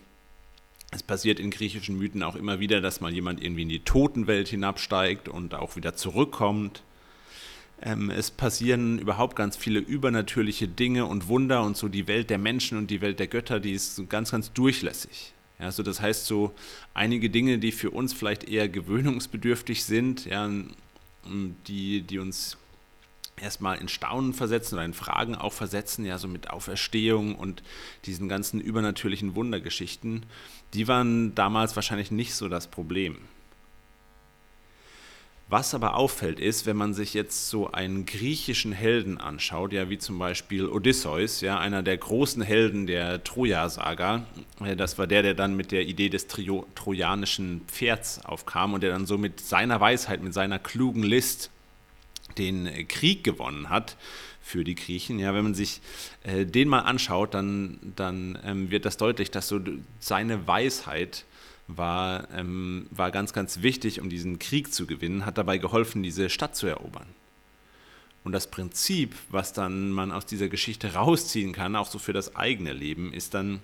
Es 0.94 1.04
passiert 1.04 1.40
in 1.40 1.52
griechischen 1.52 1.98
Mythen 1.98 2.22
auch 2.22 2.36
immer 2.36 2.60
wieder, 2.60 2.82
dass 2.82 3.00
mal 3.00 3.14
jemand 3.14 3.42
irgendwie 3.42 3.62
in 3.62 3.70
die 3.70 3.80
Totenwelt 3.80 4.50
hinabsteigt 4.50 5.30
und 5.30 5.56
auch 5.56 5.78
wieder 5.78 5.96
zurückkommt. 5.96 6.84
Ähm, 7.82 8.10
es 8.10 8.30
passieren 8.30 9.00
überhaupt 9.00 9.38
ganz 9.38 9.56
viele 9.56 9.80
übernatürliche 9.80 10.68
Dinge 10.68 11.06
und 11.06 11.30
Wunder 11.30 11.64
und 11.64 11.78
so 11.78 11.88
die 11.88 12.08
Welt 12.08 12.30
der 12.30 12.38
Menschen 12.38 12.78
und 12.78 12.92
die 12.92 13.00
Welt 13.00 13.20
der 13.20 13.28
Götter, 13.28 13.62
die 13.62 13.72
ist 13.72 13.96
so 13.96 14.06
ganz, 14.06 14.32
ganz 14.32 14.52
durchlässig. 14.52 15.34
Ja, 15.60 15.68
also 15.68 15.82
das 15.82 16.02
heißt 16.02 16.26
so 16.26 16.54
einige 16.94 17.30
Dinge, 17.30 17.58
die 17.58 17.72
für 17.72 17.92
uns 17.92 18.12
vielleicht 18.12 18.44
eher 18.44 18.68
gewöhnungsbedürftig 18.68 19.86
sind, 19.86 20.26
ja, 20.26 20.50
die, 21.68 22.02
die 22.02 22.20
uns 22.20 22.58
erstmal 23.42 23.78
in 23.78 23.88
Staunen 23.88 24.34
versetzen 24.34 24.76
oder 24.76 24.86
in 24.86 24.94
Fragen 24.94 25.36
auch 25.36 25.54
versetzen, 25.54 26.06
ja, 26.06 26.18
so 26.18 26.28
mit 26.28 26.50
Auferstehung 26.50 27.36
und 27.36 27.64
diesen 28.06 28.30
ganzen 28.30 28.62
übernatürlichen 28.62 29.36
Wundergeschichten, 29.36 30.26
die 30.74 30.88
waren 30.88 31.36
damals 31.36 31.76
wahrscheinlich 31.76 32.12
nicht 32.12 32.36
so 32.36 32.48
das 32.48 32.68
Problem. 32.68 33.18
Was 35.52 35.74
aber 35.74 35.98
auffällt 35.98 36.40
ist, 36.40 36.66
wenn 36.66 36.78
man 36.78 36.94
sich 36.94 37.14
jetzt 37.14 37.50
so 37.50 37.70
einen 37.70 38.06
griechischen 38.06 38.72
Helden 38.72 39.18
anschaut, 39.18 39.74
ja 39.74 39.90
wie 39.90 39.98
zum 39.98 40.18
Beispiel 40.18 40.66
Odysseus, 40.66 41.42
ja 41.42 41.60
einer 41.60 41.84
der 41.84 41.98
großen 41.98 42.42
Helden 42.42 42.88
der 42.88 43.22
Troja-Saga, 43.26 44.26
äh, 44.64 44.78
das 44.78 44.98
war 44.98 45.08
der, 45.08 45.24
der 45.24 45.34
dann 45.34 45.58
mit 45.58 45.74
der 45.74 45.82
Idee 45.82 46.08
des 46.08 46.28
Trio 46.28 46.66
trojanischen 46.76 47.64
Pferds 47.68 48.24
aufkam 48.24 48.74
und 48.74 48.82
der 48.82 48.92
dann 48.92 49.06
so 49.06 49.18
mit 49.18 49.42
seiner 49.42 49.82
Weisheit, 49.82 50.24
mit 50.24 50.34
seiner 50.34 50.58
klugen 50.58 51.04
List 51.04 51.50
den 52.38 52.88
Krieg 52.88 53.24
gewonnen 53.24 53.70
hat 53.70 53.98
für 54.42 54.64
die 54.64 54.76
Griechen. 54.76 55.20
Ja, 55.20 55.34
wenn 55.34 55.44
man 55.44 55.54
sich 55.54 55.82
äh, 56.24 56.46
den 56.46 56.68
mal 56.68 56.80
anschaut, 56.80 57.34
dann, 57.34 57.80
dann 57.96 58.38
ähm, 58.44 58.72
wird 58.72 58.86
das 58.86 58.98
deutlich, 58.98 59.32
dass 59.32 59.48
so 59.48 59.60
seine 60.00 60.48
Weisheit 60.48 61.26
war, 61.68 62.28
ähm, 62.36 62.88
war 62.92 63.12
ganz, 63.12 63.34
ganz 63.34 63.62
wichtig, 63.62 64.02
um 64.02 64.10
diesen 64.10 64.40
Krieg 64.40 64.74
zu 64.74 64.86
gewinnen, 64.86 65.26
hat 65.26 65.38
dabei 65.38 65.58
geholfen, 65.58 66.04
diese 66.04 66.30
Stadt 66.30 66.56
zu 66.56 66.68
erobern. 66.68 67.08
Und 68.24 68.34
das 68.34 68.48
Prinzip, 68.48 69.16
was 69.30 69.54
dann 69.54 69.92
man 69.92 70.12
aus 70.12 70.26
dieser 70.26 70.48
Geschichte 70.48 70.94
rausziehen 70.94 71.54
kann, 71.54 71.76
auch 71.76 71.88
so 71.88 71.98
für 71.98 72.14
das 72.14 72.36
eigene 72.36 72.74
Leben, 72.74 73.14
ist 73.14 73.34
dann, 73.34 73.62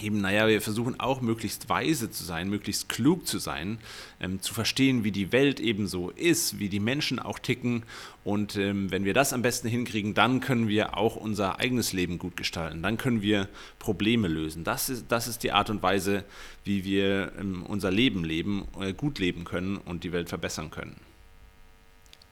eben, 0.00 0.20
naja, 0.20 0.46
wir 0.48 0.60
versuchen 0.60 0.98
auch 1.00 1.20
möglichst 1.20 1.68
weise 1.68 2.10
zu 2.10 2.24
sein, 2.24 2.48
möglichst 2.48 2.88
klug 2.88 3.26
zu 3.26 3.38
sein, 3.38 3.78
ähm, 4.20 4.40
zu 4.40 4.54
verstehen, 4.54 5.04
wie 5.04 5.10
die 5.10 5.32
Welt 5.32 5.60
eben 5.60 5.86
so 5.86 6.10
ist, 6.10 6.58
wie 6.58 6.68
die 6.68 6.80
Menschen 6.80 7.18
auch 7.18 7.38
ticken. 7.38 7.82
Und 8.24 8.56
ähm, 8.56 8.90
wenn 8.90 9.04
wir 9.04 9.14
das 9.14 9.32
am 9.32 9.42
besten 9.42 9.68
hinkriegen, 9.68 10.14
dann 10.14 10.40
können 10.40 10.68
wir 10.68 10.96
auch 10.96 11.16
unser 11.16 11.58
eigenes 11.58 11.92
Leben 11.92 12.18
gut 12.18 12.36
gestalten. 12.36 12.82
Dann 12.82 12.96
können 12.96 13.22
wir 13.22 13.48
Probleme 13.78 14.28
lösen. 14.28 14.64
Das 14.64 14.88
ist, 14.88 15.06
das 15.08 15.28
ist 15.28 15.42
die 15.42 15.52
Art 15.52 15.70
und 15.70 15.82
Weise, 15.82 16.24
wie 16.64 16.84
wir 16.84 17.32
ähm, 17.38 17.64
unser 17.64 17.90
Leben 17.90 18.24
leben, 18.24 18.66
äh, 18.80 18.92
gut 18.92 19.18
leben 19.18 19.44
können 19.44 19.76
und 19.78 20.04
die 20.04 20.12
Welt 20.12 20.28
verbessern 20.28 20.70
können. 20.70 20.96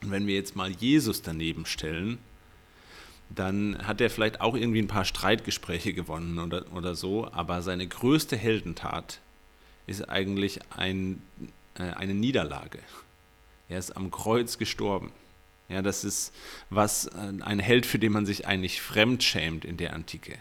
Und 0.03 0.11
wenn 0.11 0.27
wir 0.27 0.35
jetzt 0.35 0.57
mal 0.57 0.71
Jesus 0.71 1.23
daneben 1.23 1.67
stellen, 1.67 2.19
dann 3.29 3.87
hat 3.87 4.01
er 4.01 4.11
vielleicht 4.11 4.41
auch 4.41 4.55
irgendwie 4.55 4.81
ein 4.81 4.89
paar 4.89 5.05
Streitgespräche 5.05 5.93
gewonnen 5.93 6.39
oder, 6.39 6.65
oder 6.73 6.95
so, 6.95 7.31
aber 7.33 7.63
seine 7.63 7.87
größte 7.87 8.37
Heldentat 8.37 9.21
ist 9.87 10.09
eigentlich 10.09 10.61
ein, 10.71 11.23
äh, 11.79 11.83
eine 11.83 12.15
Niederlage. 12.15 12.79
Er 13.69 13.79
ist 13.79 13.97
am 13.97 14.11
Kreuz 14.11 14.59
gestorben. 14.59 15.13
Ja, 15.69 15.83
das 15.83 16.05
ist 16.05 16.33
was, 16.71 17.07
äh, 17.07 17.33
ein 17.41 17.59
Held, 17.59 17.87
für 17.87 17.99
den 17.99 18.13
man 18.13 18.27
sich 18.27 18.47
eigentlich 18.47 18.81
fremdschämt 18.81 19.65
in 19.65 19.77
der 19.77 19.93
Antike. 19.93 20.39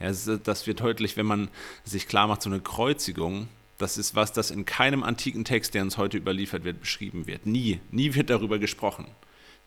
Ja, 0.00 0.08
das 0.08 0.66
wird 0.66 0.80
deutlich, 0.80 1.16
wenn 1.16 1.26
man 1.26 1.48
sich 1.84 2.06
klar 2.06 2.26
macht, 2.26 2.42
so 2.42 2.50
eine 2.50 2.60
Kreuzigung, 2.60 3.48
das 3.78 3.98
ist 3.98 4.14
was, 4.14 4.32
das 4.32 4.50
in 4.50 4.64
keinem 4.64 5.02
antiken 5.02 5.44
Text, 5.44 5.74
der 5.74 5.82
uns 5.82 5.98
heute 5.98 6.16
überliefert 6.16 6.64
wird, 6.64 6.80
beschrieben 6.80 7.26
wird. 7.26 7.46
Nie, 7.46 7.80
nie 7.90 8.14
wird 8.14 8.30
darüber 8.30 8.58
gesprochen. 8.58 9.06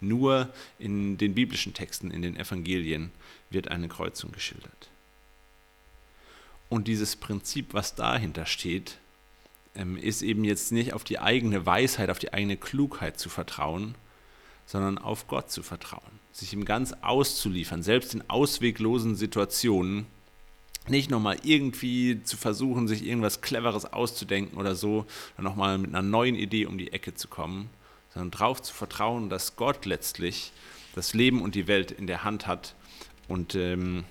Nur 0.01 0.49
in 0.77 1.17
den 1.17 1.35
biblischen 1.35 1.73
Texten, 1.73 2.11
in 2.11 2.21
den 2.21 2.37
Evangelien 2.37 3.11
wird 3.49 3.69
eine 3.69 3.87
Kreuzung 3.87 4.31
geschildert. 4.31 4.89
Und 6.69 6.87
dieses 6.87 7.15
Prinzip, 7.15 7.73
was 7.73 7.95
dahinter 7.95 8.45
steht, 8.45 8.97
ähm, 9.75 9.97
ist 9.97 10.21
eben 10.21 10.43
jetzt 10.43 10.71
nicht 10.71 10.93
auf 10.93 11.03
die 11.03 11.19
eigene 11.19 11.65
Weisheit, 11.65 12.09
auf 12.09 12.19
die 12.19 12.33
eigene 12.33 12.57
Klugheit 12.57 13.19
zu 13.19 13.29
vertrauen, 13.29 13.95
sondern 14.65 14.99
auf 14.99 15.27
Gott 15.27 15.49
zu 15.51 15.63
vertrauen, 15.63 16.19
sich 16.31 16.53
ihm 16.53 16.63
ganz 16.63 16.93
auszuliefern, 17.01 17.81
selbst 17.81 18.13
in 18.13 18.29
ausweglosen 18.29 19.15
Situationen, 19.15 20.05
nicht 20.87 21.09
nochmal 21.09 21.37
irgendwie 21.43 22.23
zu 22.23 22.37
versuchen, 22.37 22.87
sich 22.87 23.03
irgendwas 23.03 23.41
Cleveres 23.41 23.85
auszudenken 23.85 24.57
oder 24.57 24.75
so, 24.75 25.05
nochmal 25.37 25.77
mit 25.79 25.89
einer 25.89 26.03
neuen 26.03 26.35
Idee 26.35 26.67
um 26.67 26.77
die 26.77 26.93
Ecke 26.93 27.15
zu 27.15 27.27
kommen, 27.27 27.69
sondern 28.19 28.37
darauf 28.37 28.61
zu 28.61 28.73
vertrauen, 28.73 29.29
dass 29.29 29.55
Gott 29.55 29.85
letztlich 29.85 30.51
das 30.93 31.13
Leben 31.13 31.41
und 31.41 31.55
die 31.55 31.67
Welt 31.67 31.91
in 31.91 32.05
der 32.05 32.23
Hand 32.25 32.47
hat 32.47 32.75
und, 33.27 33.55
ähm, 33.55 34.03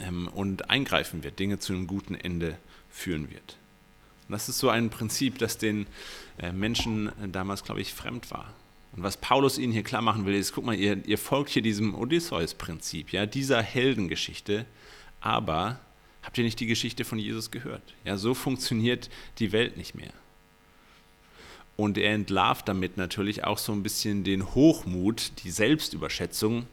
ähm, 0.00 0.28
und 0.28 0.70
eingreifen 0.70 1.22
wird, 1.22 1.38
Dinge 1.38 1.58
zu 1.58 1.74
einem 1.74 1.86
guten 1.86 2.14
Ende 2.14 2.56
führen 2.88 3.30
wird. 3.30 3.58
Und 4.28 4.32
das 4.32 4.48
ist 4.48 4.58
so 4.58 4.70
ein 4.70 4.88
Prinzip, 4.88 5.38
das 5.38 5.58
den 5.58 5.86
äh, 6.38 6.52
Menschen 6.52 7.12
damals, 7.30 7.64
glaube 7.64 7.82
ich, 7.82 7.92
fremd 7.92 8.30
war. 8.30 8.54
Und 8.96 9.02
was 9.02 9.18
Paulus 9.18 9.58
ihnen 9.58 9.72
hier 9.72 9.82
klar 9.82 10.02
machen 10.02 10.24
will, 10.24 10.34
ist, 10.34 10.52
guck 10.52 10.64
mal, 10.64 10.74
ihr, 10.74 11.06
ihr 11.06 11.18
folgt 11.18 11.50
hier 11.50 11.62
diesem 11.62 11.94
Odysseus-Prinzip, 11.94 13.12
ja, 13.12 13.26
dieser 13.26 13.62
Heldengeschichte, 13.62 14.64
aber 15.20 15.80
habt 16.22 16.38
ihr 16.38 16.44
nicht 16.44 16.60
die 16.60 16.66
Geschichte 16.66 17.04
von 17.04 17.18
Jesus 17.18 17.50
gehört? 17.50 17.82
Ja, 18.04 18.16
so 18.16 18.32
funktioniert 18.32 19.10
die 19.38 19.52
Welt 19.52 19.76
nicht 19.76 19.94
mehr. 19.94 20.12
Und 21.76 21.98
er 21.98 22.14
entlarvt 22.14 22.68
damit 22.68 22.96
natürlich 22.96 23.44
auch 23.44 23.58
so 23.58 23.72
ein 23.72 23.82
bisschen 23.82 24.24
den 24.24 24.54
Hochmut, 24.54 25.32
die 25.42 25.50
Selbstüberschätzung, 25.50 26.66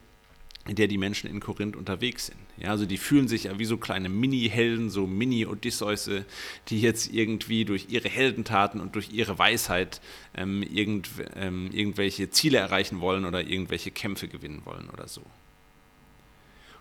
in 0.67 0.75
der 0.75 0.87
die 0.87 0.97
Menschen 0.97 1.29
in 1.29 1.39
Korinth 1.39 1.75
unterwegs 1.75 2.27
sind. 2.27 2.37
Ja, 2.57 2.71
also 2.71 2.85
die 2.85 2.97
fühlen 2.97 3.27
sich 3.27 3.45
ja 3.45 3.57
wie 3.57 3.65
so 3.65 3.77
kleine 3.77 4.09
Mini-Helden, 4.09 4.89
so 4.89 5.07
Mini-Odysseuse, 5.07 6.25
die 6.67 6.81
jetzt 6.81 7.11
irgendwie 7.13 7.65
durch 7.65 7.87
ihre 7.89 8.09
Heldentaten 8.09 8.81
und 8.81 8.95
durch 8.95 9.11
ihre 9.11 9.39
Weisheit 9.39 10.01
ähm, 10.35 10.61
irgend, 10.61 11.09
ähm, 11.35 11.69
irgendwelche 11.71 12.29
Ziele 12.29 12.57
erreichen 12.57 12.99
wollen 12.99 13.25
oder 13.25 13.41
irgendwelche 13.41 13.91
Kämpfe 13.91 14.27
gewinnen 14.27 14.61
wollen 14.65 14.89
oder 14.89 15.07
so. 15.07 15.21
Und 15.21 15.29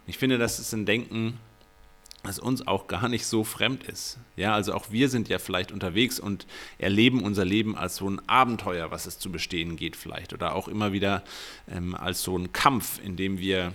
ich 0.08 0.18
finde, 0.18 0.36
das 0.36 0.58
ist 0.58 0.72
ein 0.74 0.84
Denken, 0.84 1.38
das 2.24 2.38
uns 2.38 2.66
auch 2.66 2.88
gar 2.88 3.08
nicht 3.08 3.26
so 3.26 3.44
fremd 3.44 3.84
ist. 3.84 4.18
Ja, 4.36 4.54
also 4.54 4.74
auch 4.74 4.90
wir 4.90 5.08
sind 5.08 5.28
ja 5.28 5.38
vielleicht 5.38 5.72
unterwegs 5.72 6.18
und 6.18 6.46
erleben 6.78 7.22
unser 7.22 7.44
Leben 7.44 7.76
als 7.76 7.96
so 7.96 8.08
ein 8.08 8.20
Abenteuer, 8.28 8.90
was 8.90 9.06
es 9.06 9.18
zu 9.18 9.30
bestehen 9.30 9.76
geht 9.76 9.96
vielleicht, 9.96 10.32
oder 10.32 10.54
auch 10.54 10.68
immer 10.68 10.92
wieder 10.92 11.22
ähm, 11.70 11.94
als 11.94 12.22
so 12.22 12.36
ein 12.36 12.52
Kampf, 12.52 13.00
in 13.02 13.16
dem 13.16 13.38
wir 13.38 13.72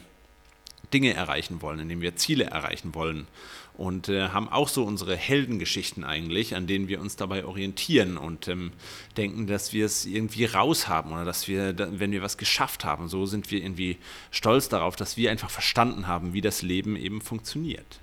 Dinge 0.93 1.13
erreichen 1.13 1.61
wollen, 1.61 1.79
in 1.79 1.89
dem 1.89 2.01
wir 2.01 2.15
Ziele 2.15 2.45
erreichen 2.45 2.93
wollen 2.93 3.27
und 3.75 4.09
äh, 4.09 4.29
haben 4.29 4.49
auch 4.49 4.67
so 4.67 4.83
unsere 4.83 5.15
Heldengeschichten 5.15 6.03
eigentlich, 6.03 6.55
an 6.55 6.67
denen 6.67 6.87
wir 6.87 7.01
uns 7.01 7.15
dabei 7.15 7.45
orientieren 7.45 8.17
und 8.17 8.47
ähm, 8.47 8.71
denken, 9.17 9.47
dass 9.47 9.73
wir 9.73 9.85
es 9.85 10.05
irgendwie 10.05 10.45
raus 10.45 10.87
haben 10.87 11.11
oder 11.11 11.25
dass 11.25 11.47
wir, 11.47 11.75
wenn 11.77 12.11
wir 12.11 12.21
was 12.21 12.37
geschafft 12.37 12.85
haben, 12.85 13.07
so 13.07 13.25
sind 13.25 13.49
wir 13.49 13.63
irgendwie 13.63 13.97
stolz 14.31 14.69
darauf, 14.69 14.95
dass 14.95 15.17
wir 15.17 15.31
einfach 15.31 15.49
verstanden 15.49 16.07
haben, 16.07 16.33
wie 16.33 16.41
das 16.41 16.61
Leben 16.61 16.95
eben 16.95 17.21
funktioniert. 17.21 17.99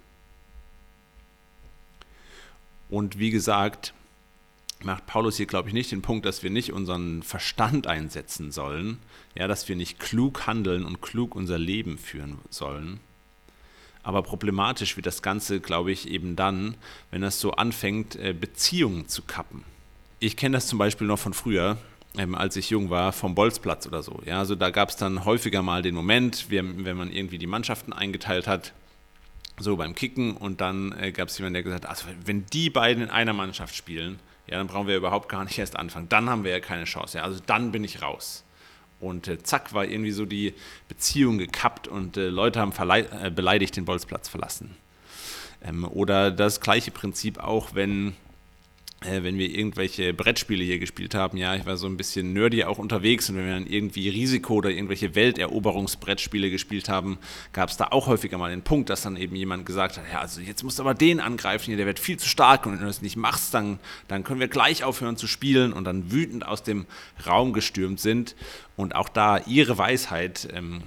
Und 2.90 3.18
wie 3.18 3.30
gesagt, 3.30 3.94
macht 4.82 5.06
Paulus 5.06 5.36
hier, 5.36 5.46
glaube 5.46 5.68
ich, 5.68 5.74
nicht 5.74 5.92
den 5.92 6.02
Punkt, 6.02 6.26
dass 6.26 6.42
wir 6.42 6.50
nicht 6.50 6.72
unseren 6.72 7.22
Verstand 7.22 7.86
einsetzen 7.86 8.50
sollen, 8.50 8.98
ja, 9.34 9.46
dass 9.46 9.68
wir 9.68 9.76
nicht 9.76 9.98
klug 9.98 10.46
handeln 10.46 10.84
und 10.84 11.00
klug 11.00 11.34
unser 11.34 11.58
Leben 11.58 11.98
führen 11.98 12.38
sollen. 12.50 13.00
Aber 14.02 14.22
problematisch 14.22 14.96
wird 14.96 15.06
das 15.06 15.22
Ganze, 15.22 15.60
glaube 15.60 15.92
ich, 15.92 16.08
eben 16.08 16.34
dann, 16.34 16.74
wenn 17.10 17.22
es 17.22 17.38
so 17.38 17.52
anfängt, 17.52 18.16
äh, 18.16 18.32
Beziehungen 18.32 19.08
zu 19.08 19.22
kappen. 19.22 19.62
Ich 20.20 20.36
kenne 20.36 20.56
das 20.56 20.66
zum 20.66 20.78
Beispiel 20.78 21.06
noch 21.06 21.18
von 21.18 21.34
früher, 21.34 21.76
ähm, 22.16 22.34
als 22.34 22.56
ich 22.56 22.70
jung 22.70 22.90
war, 22.90 23.12
vom 23.12 23.34
Bolzplatz 23.34 23.86
oder 23.86 24.02
so. 24.02 24.20
Ja, 24.24 24.38
also 24.38 24.54
da 24.54 24.70
gab 24.70 24.88
es 24.88 24.96
dann 24.96 25.24
häufiger 25.26 25.62
mal 25.62 25.82
den 25.82 25.94
Moment, 25.94 26.46
wenn 26.48 26.96
man 26.96 27.12
irgendwie 27.12 27.38
die 27.38 27.46
Mannschaften 27.46 27.92
eingeteilt 27.92 28.46
hat, 28.46 28.72
so 29.60 29.76
beim 29.76 29.94
Kicken 29.94 30.36
und 30.36 30.60
dann 30.60 30.92
äh, 30.98 31.12
gab 31.12 31.28
es 31.28 31.38
jemanden, 31.38 31.54
der 31.54 31.62
gesagt 31.62 31.84
hat, 31.84 31.90
also 31.90 32.06
wenn 32.24 32.46
die 32.46 32.70
beiden 32.70 33.02
in 33.04 33.10
einer 33.10 33.32
Mannschaft 33.32 33.74
spielen, 33.74 34.18
ja, 34.46 34.58
dann 34.58 34.66
brauchen 34.66 34.88
wir 34.88 34.96
überhaupt 34.96 35.28
gar 35.28 35.44
nicht 35.44 35.58
erst 35.58 35.76
anfangen. 35.76 36.08
Dann 36.08 36.28
haben 36.28 36.44
wir 36.44 36.50
ja 36.50 36.60
keine 36.60 36.84
Chance. 36.84 37.18
Ja, 37.18 37.24
also 37.24 37.40
dann 37.46 37.70
bin 37.70 37.84
ich 37.84 38.02
raus. 38.02 38.44
Und 38.98 39.28
äh, 39.28 39.42
zack 39.42 39.72
war 39.72 39.84
irgendwie 39.84 40.10
so 40.10 40.26
die 40.26 40.54
Beziehung 40.88 41.38
gekappt 41.38 41.88
und 41.88 42.16
äh, 42.16 42.28
Leute 42.28 42.60
haben 42.60 42.72
äh, 42.72 43.30
beleidigt 43.30 43.76
den 43.76 43.84
Bolzplatz 43.84 44.28
verlassen. 44.28 44.76
Ähm, 45.62 45.84
oder 45.84 46.30
das 46.30 46.60
gleiche 46.60 46.90
Prinzip 46.90 47.38
auch, 47.38 47.74
wenn 47.74 48.14
wenn 49.02 49.38
wir 49.38 49.48
irgendwelche 49.48 50.12
Brettspiele 50.12 50.62
hier 50.62 50.78
gespielt 50.78 51.14
haben, 51.14 51.38
ja, 51.38 51.54
ich 51.54 51.64
war 51.64 51.78
so 51.78 51.86
ein 51.86 51.96
bisschen 51.96 52.34
nerdy 52.34 52.64
auch 52.64 52.76
unterwegs 52.76 53.30
und 53.30 53.36
wenn 53.36 53.46
wir 53.46 53.54
dann 53.54 53.66
irgendwie 53.66 54.10
Risiko 54.10 54.54
oder 54.54 54.70
irgendwelche 54.70 55.14
Welteroberungsbrettspiele 55.14 56.50
gespielt 56.50 56.90
haben, 56.90 57.18
gab 57.54 57.70
es 57.70 57.78
da 57.78 57.88
auch 57.92 58.08
häufiger 58.08 58.36
mal 58.36 58.50
den 58.50 58.60
Punkt, 58.62 58.90
dass 58.90 59.00
dann 59.00 59.16
eben 59.16 59.36
jemand 59.36 59.64
gesagt 59.64 59.96
hat, 59.96 60.04
ja, 60.12 60.20
also 60.20 60.42
jetzt 60.42 60.64
musst 60.64 60.78
du 60.78 60.82
aber 60.82 60.92
den 60.92 61.18
angreifen, 61.18 61.66
hier, 61.66 61.78
der 61.78 61.86
wird 61.86 61.98
viel 61.98 62.18
zu 62.18 62.28
stark 62.28 62.66
und 62.66 62.72
wenn 62.72 62.80
du 62.80 62.86
das 62.86 63.00
nicht 63.00 63.16
machst, 63.16 63.54
dann, 63.54 63.78
dann 64.06 64.22
können 64.22 64.40
wir 64.40 64.48
gleich 64.48 64.84
aufhören 64.84 65.16
zu 65.16 65.26
spielen 65.26 65.72
und 65.72 65.84
dann 65.84 66.12
wütend 66.12 66.44
aus 66.46 66.62
dem 66.62 66.84
Raum 67.26 67.54
gestürmt 67.54 68.00
sind. 68.00 68.36
Und 68.76 68.94
auch 68.94 69.08
da 69.08 69.38
ihre 69.38 69.78
Weisheit 69.78 70.48
ähm, 70.52 70.82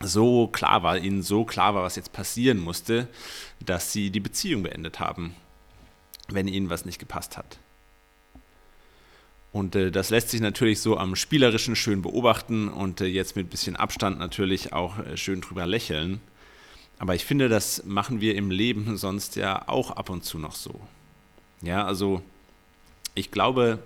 so 0.00 0.48
klar 0.48 0.82
war, 0.82 0.98
ihnen 0.98 1.22
so 1.22 1.44
klar 1.44 1.74
war, 1.74 1.82
was 1.84 1.96
jetzt 1.96 2.12
passieren 2.12 2.58
musste, 2.58 3.08
dass 3.64 3.92
sie 3.92 4.10
die 4.10 4.20
Beziehung 4.20 4.64
beendet 4.64 4.98
haben 4.98 5.34
wenn 6.34 6.48
ihnen 6.48 6.70
was 6.70 6.84
nicht 6.84 6.98
gepasst 6.98 7.36
hat. 7.36 7.58
Und 9.52 9.74
äh, 9.74 9.90
das 9.90 10.10
lässt 10.10 10.30
sich 10.30 10.40
natürlich 10.40 10.80
so 10.80 10.96
am 10.96 11.16
Spielerischen 11.16 11.74
schön 11.74 12.02
beobachten 12.02 12.68
und 12.68 13.00
äh, 13.00 13.06
jetzt 13.06 13.36
mit 13.36 13.46
ein 13.46 13.50
bisschen 13.50 13.76
Abstand 13.76 14.18
natürlich 14.18 14.72
auch 14.72 14.98
äh, 14.98 15.16
schön 15.16 15.40
drüber 15.40 15.66
lächeln. 15.66 16.20
Aber 16.98 17.14
ich 17.14 17.24
finde, 17.24 17.48
das 17.48 17.84
machen 17.84 18.20
wir 18.20 18.36
im 18.36 18.50
Leben 18.50 18.96
sonst 18.96 19.36
ja 19.36 19.68
auch 19.68 19.90
ab 19.92 20.10
und 20.10 20.24
zu 20.24 20.38
noch 20.38 20.54
so. 20.54 20.80
Ja, 21.62 21.84
also 21.84 22.22
ich 23.14 23.30
glaube 23.30 23.80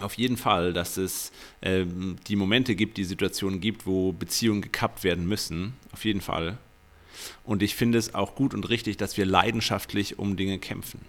auf 0.00 0.14
jeden 0.14 0.36
Fall, 0.36 0.72
dass 0.72 0.96
es 0.96 1.30
ähm, 1.62 2.16
die 2.26 2.34
Momente 2.34 2.74
gibt, 2.74 2.96
die 2.96 3.04
Situationen 3.04 3.60
gibt, 3.60 3.86
wo 3.86 4.12
Beziehungen 4.12 4.60
gekappt 4.60 5.04
werden 5.04 5.26
müssen. 5.26 5.74
Auf 5.92 6.04
jeden 6.04 6.20
Fall. 6.20 6.58
Und 7.44 7.62
ich 7.62 7.76
finde 7.76 7.98
es 7.98 8.14
auch 8.14 8.34
gut 8.34 8.54
und 8.54 8.68
richtig, 8.68 8.96
dass 8.96 9.16
wir 9.16 9.24
leidenschaftlich 9.24 10.18
um 10.18 10.36
Dinge 10.36 10.58
kämpfen. 10.58 11.00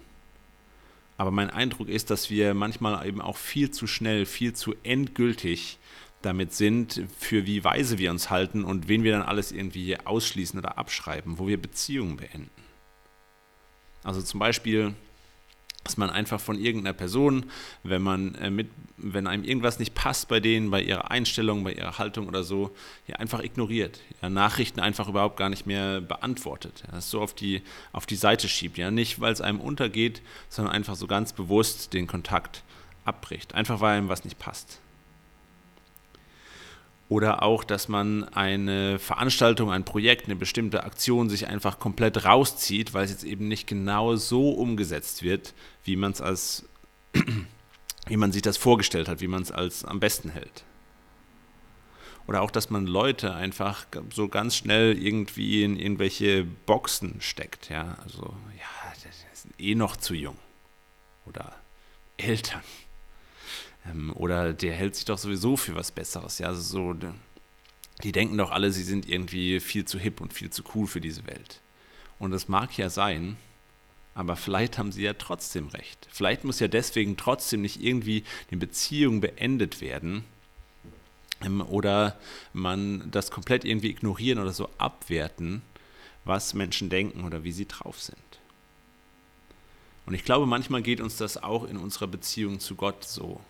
Aber 1.16 1.30
mein 1.30 1.50
Eindruck 1.50 1.88
ist, 1.88 2.10
dass 2.10 2.30
wir 2.30 2.54
manchmal 2.54 3.06
eben 3.06 3.20
auch 3.20 3.36
viel 3.36 3.70
zu 3.70 3.86
schnell, 3.86 4.26
viel 4.26 4.52
zu 4.52 4.74
endgültig 4.82 5.78
damit 6.22 6.52
sind, 6.52 7.02
für 7.18 7.46
wie 7.46 7.64
weise 7.64 7.98
wir 7.98 8.10
uns 8.10 8.30
halten 8.30 8.64
und 8.64 8.88
wen 8.88 9.04
wir 9.04 9.12
dann 9.12 9.22
alles 9.22 9.52
irgendwie 9.52 9.98
ausschließen 9.98 10.58
oder 10.58 10.76
abschreiben, 10.76 11.38
wo 11.38 11.46
wir 11.46 11.60
Beziehungen 11.60 12.16
beenden. 12.16 12.50
Also 14.02 14.22
zum 14.22 14.40
Beispiel 14.40 14.94
dass 15.86 15.96
man 15.96 16.10
einfach 16.10 16.40
von 16.40 16.58
irgendeiner 16.58 16.94
Person, 16.94 17.46
wenn 17.84 18.02
man 18.02 18.34
äh, 18.36 18.50
mit, 18.50 18.68
wenn 18.96 19.26
einem 19.26 19.44
irgendwas 19.44 19.78
nicht 19.78 19.94
passt 19.94 20.26
bei 20.28 20.40
denen, 20.40 20.70
bei 20.70 20.82
ihrer 20.82 21.10
Einstellung, 21.10 21.62
bei 21.62 21.72
ihrer 21.72 21.98
Haltung 21.98 22.26
oder 22.26 22.42
so, 22.42 22.74
ja 23.06 23.16
einfach 23.16 23.40
ignoriert, 23.40 24.00
ja, 24.20 24.28
Nachrichten 24.28 24.80
einfach 24.80 25.08
überhaupt 25.08 25.36
gar 25.36 25.48
nicht 25.48 25.66
mehr 25.66 26.00
beantwortet, 26.00 26.82
ja, 26.86 26.94
das 26.94 27.10
so 27.10 27.20
auf 27.20 27.34
die, 27.34 27.62
auf 27.92 28.04
die 28.04 28.16
Seite 28.16 28.48
schiebt, 28.48 28.78
ja, 28.78 28.90
nicht 28.90 29.20
weil 29.20 29.32
es 29.32 29.40
einem 29.40 29.60
untergeht, 29.60 30.22
sondern 30.48 30.74
einfach 30.74 30.96
so 30.96 31.06
ganz 31.06 31.32
bewusst 31.32 31.92
den 31.92 32.08
Kontakt 32.08 32.64
abbricht, 33.04 33.54
einfach 33.54 33.80
weil 33.80 33.96
einem 33.96 34.08
was 34.08 34.24
nicht 34.24 34.38
passt. 34.38 34.80
Oder 37.08 37.42
auch, 37.42 37.62
dass 37.62 37.86
man 37.88 38.24
eine 38.24 38.98
Veranstaltung, 38.98 39.70
ein 39.70 39.84
Projekt, 39.84 40.26
eine 40.26 40.34
bestimmte 40.34 40.82
Aktion 40.82 41.30
sich 41.30 41.46
einfach 41.46 41.78
komplett 41.78 42.24
rauszieht, 42.24 42.94
weil 42.94 43.04
es 43.04 43.12
jetzt 43.12 43.24
eben 43.24 43.46
nicht 43.46 43.68
genau 43.68 44.16
so 44.16 44.50
umgesetzt 44.50 45.22
wird, 45.22 45.54
wie 45.84 45.94
man 45.94 46.10
es 46.10 46.20
als, 46.20 46.68
wie 48.06 48.16
man 48.16 48.32
sich 48.32 48.42
das 48.42 48.56
vorgestellt 48.56 49.08
hat, 49.08 49.20
wie 49.20 49.28
man 49.28 49.42
es 49.42 49.52
als 49.52 49.84
am 49.84 50.00
besten 50.00 50.30
hält. 50.30 50.64
Oder 52.26 52.42
auch, 52.42 52.50
dass 52.50 52.70
man 52.70 52.86
Leute 52.86 53.34
einfach 53.34 53.86
so 54.12 54.26
ganz 54.26 54.56
schnell 54.56 54.98
irgendwie 55.00 55.62
in 55.62 55.78
irgendwelche 55.78 56.44
Boxen 56.44 57.20
steckt. 57.20 57.68
Ja, 57.68 57.98
also, 58.02 58.34
ja, 58.58 58.92
die 58.96 59.36
sind 59.36 59.54
eh 59.60 59.76
noch 59.76 59.96
zu 59.96 60.12
jung. 60.12 60.36
Oder 61.24 61.54
Eltern 62.16 62.62
ähm, 63.90 64.12
oder 64.14 64.52
der 64.52 64.72
hält 64.72 64.96
sich 64.96 65.04
doch 65.04 65.18
sowieso 65.18 65.56
für 65.56 65.74
was 65.74 65.92
Besseres. 65.92 66.38
Ja, 66.38 66.48
also 66.48 66.60
so, 66.60 66.96
die 68.02 68.12
denken 68.12 68.36
doch 68.38 68.50
alle, 68.50 68.72
sie 68.72 68.82
sind 68.82 69.08
irgendwie 69.08 69.60
viel 69.60 69.84
zu 69.84 69.98
hip 69.98 70.20
und 70.20 70.32
viel 70.32 70.50
zu 70.50 70.62
cool 70.74 70.86
für 70.86 71.00
diese 71.00 71.26
Welt. 71.26 71.60
Und 72.18 72.30
das 72.30 72.48
mag 72.48 72.76
ja 72.76 72.88
sein, 72.88 73.36
aber 74.14 74.36
vielleicht 74.36 74.78
haben 74.78 74.92
sie 74.92 75.02
ja 75.02 75.12
trotzdem 75.12 75.68
recht. 75.68 76.08
Vielleicht 76.10 76.44
muss 76.44 76.60
ja 76.60 76.68
deswegen 76.68 77.16
trotzdem 77.16 77.62
nicht 77.62 77.82
irgendwie 77.82 78.24
die 78.50 78.56
Beziehung 78.56 79.20
beendet 79.20 79.80
werden 79.80 80.24
ähm, 81.42 81.60
oder 81.60 82.18
man 82.52 83.10
das 83.10 83.30
komplett 83.30 83.64
irgendwie 83.64 83.90
ignorieren 83.90 84.38
oder 84.38 84.52
so 84.52 84.70
abwerten, 84.78 85.62
was 86.24 86.54
Menschen 86.54 86.88
denken 86.88 87.24
oder 87.24 87.44
wie 87.44 87.52
sie 87.52 87.66
drauf 87.66 88.00
sind. 88.00 88.16
Und 90.06 90.14
ich 90.14 90.24
glaube, 90.24 90.46
manchmal 90.46 90.82
geht 90.82 91.00
uns 91.00 91.16
das 91.16 91.42
auch 91.42 91.64
in 91.64 91.76
unserer 91.76 92.06
Beziehung 92.06 92.60
zu 92.60 92.74
Gott 92.76 93.04
so 93.04 93.40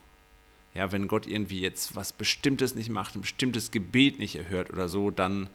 ja, 0.76 0.92
wenn 0.92 1.08
Gott 1.08 1.26
irgendwie 1.26 1.60
jetzt 1.60 1.96
was 1.96 2.12
Bestimmtes 2.12 2.74
nicht 2.74 2.90
macht, 2.90 3.14
ein 3.14 3.22
bestimmtes 3.22 3.70
Gebet 3.70 4.18
nicht 4.18 4.36
erhört 4.36 4.70
oder 4.70 4.88
so, 4.88 5.10
dann, 5.10 5.48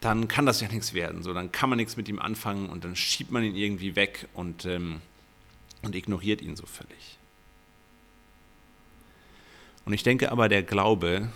dann 0.00 0.26
kann 0.26 0.46
das 0.46 0.60
ja 0.60 0.68
nichts 0.68 0.94
werden. 0.94 1.22
So, 1.22 1.34
dann 1.34 1.52
kann 1.52 1.68
man 1.68 1.76
nichts 1.76 1.96
mit 1.96 2.08
ihm 2.08 2.18
anfangen 2.18 2.68
und 2.68 2.84
dann 2.84 2.96
schiebt 2.96 3.30
man 3.30 3.44
ihn 3.44 3.56
irgendwie 3.56 3.94
weg 3.94 4.28
und, 4.34 4.64
ähm, 4.64 5.00
und 5.82 5.94
ignoriert 5.94 6.40
ihn 6.40 6.56
so 6.56 6.66
völlig. 6.66 7.18
Und 9.84 9.92
ich 9.92 10.02
denke 10.02 10.32
aber, 10.32 10.48
der 10.48 10.62
Glaube 10.62 11.30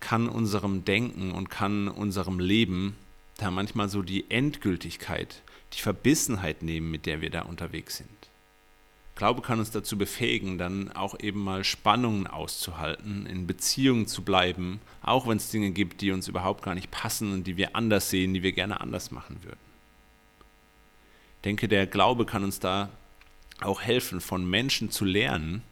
kann 0.00 0.28
unserem 0.28 0.84
Denken 0.84 1.32
und 1.32 1.48
kann 1.48 1.88
unserem 1.88 2.38
Leben 2.38 2.94
da 3.38 3.50
manchmal 3.50 3.88
so 3.88 4.02
die 4.02 4.30
Endgültigkeit, 4.30 5.42
die 5.72 5.80
Verbissenheit 5.80 6.62
nehmen, 6.62 6.90
mit 6.90 7.06
der 7.06 7.22
wir 7.22 7.30
da 7.30 7.42
unterwegs 7.42 7.96
sind. 7.96 8.08
Glaube 9.14 9.42
kann 9.42 9.60
uns 9.60 9.70
dazu 9.70 9.96
befähigen, 9.96 10.58
dann 10.58 10.90
auch 10.90 11.18
eben 11.20 11.42
mal 11.42 11.62
Spannungen 11.62 12.26
auszuhalten, 12.26 13.26
in 13.26 13.46
Beziehungen 13.46 14.08
zu 14.08 14.22
bleiben, 14.22 14.80
auch 15.02 15.28
wenn 15.28 15.36
es 15.36 15.50
Dinge 15.50 15.70
gibt, 15.70 16.00
die 16.00 16.10
uns 16.10 16.26
überhaupt 16.26 16.64
gar 16.64 16.74
nicht 16.74 16.90
passen 16.90 17.32
und 17.32 17.46
die 17.46 17.56
wir 17.56 17.76
anders 17.76 18.10
sehen, 18.10 18.34
die 18.34 18.42
wir 18.42 18.52
gerne 18.52 18.80
anders 18.80 19.12
machen 19.12 19.38
würden. 19.44 19.60
Ich 21.36 21.42
denke, 21.44 21.68
der 21.68 21.86
Glaube 21.86 22.26
kann 22.26 22.42
uns 22.42 22.58
da 22.58 22.88
auch 23.60 23.82
helfen, 23.82 24.20
von 24.20 24.48
Menschen 24.48 24.90
zu 24.90 25.04
lernen, 25.04 25.62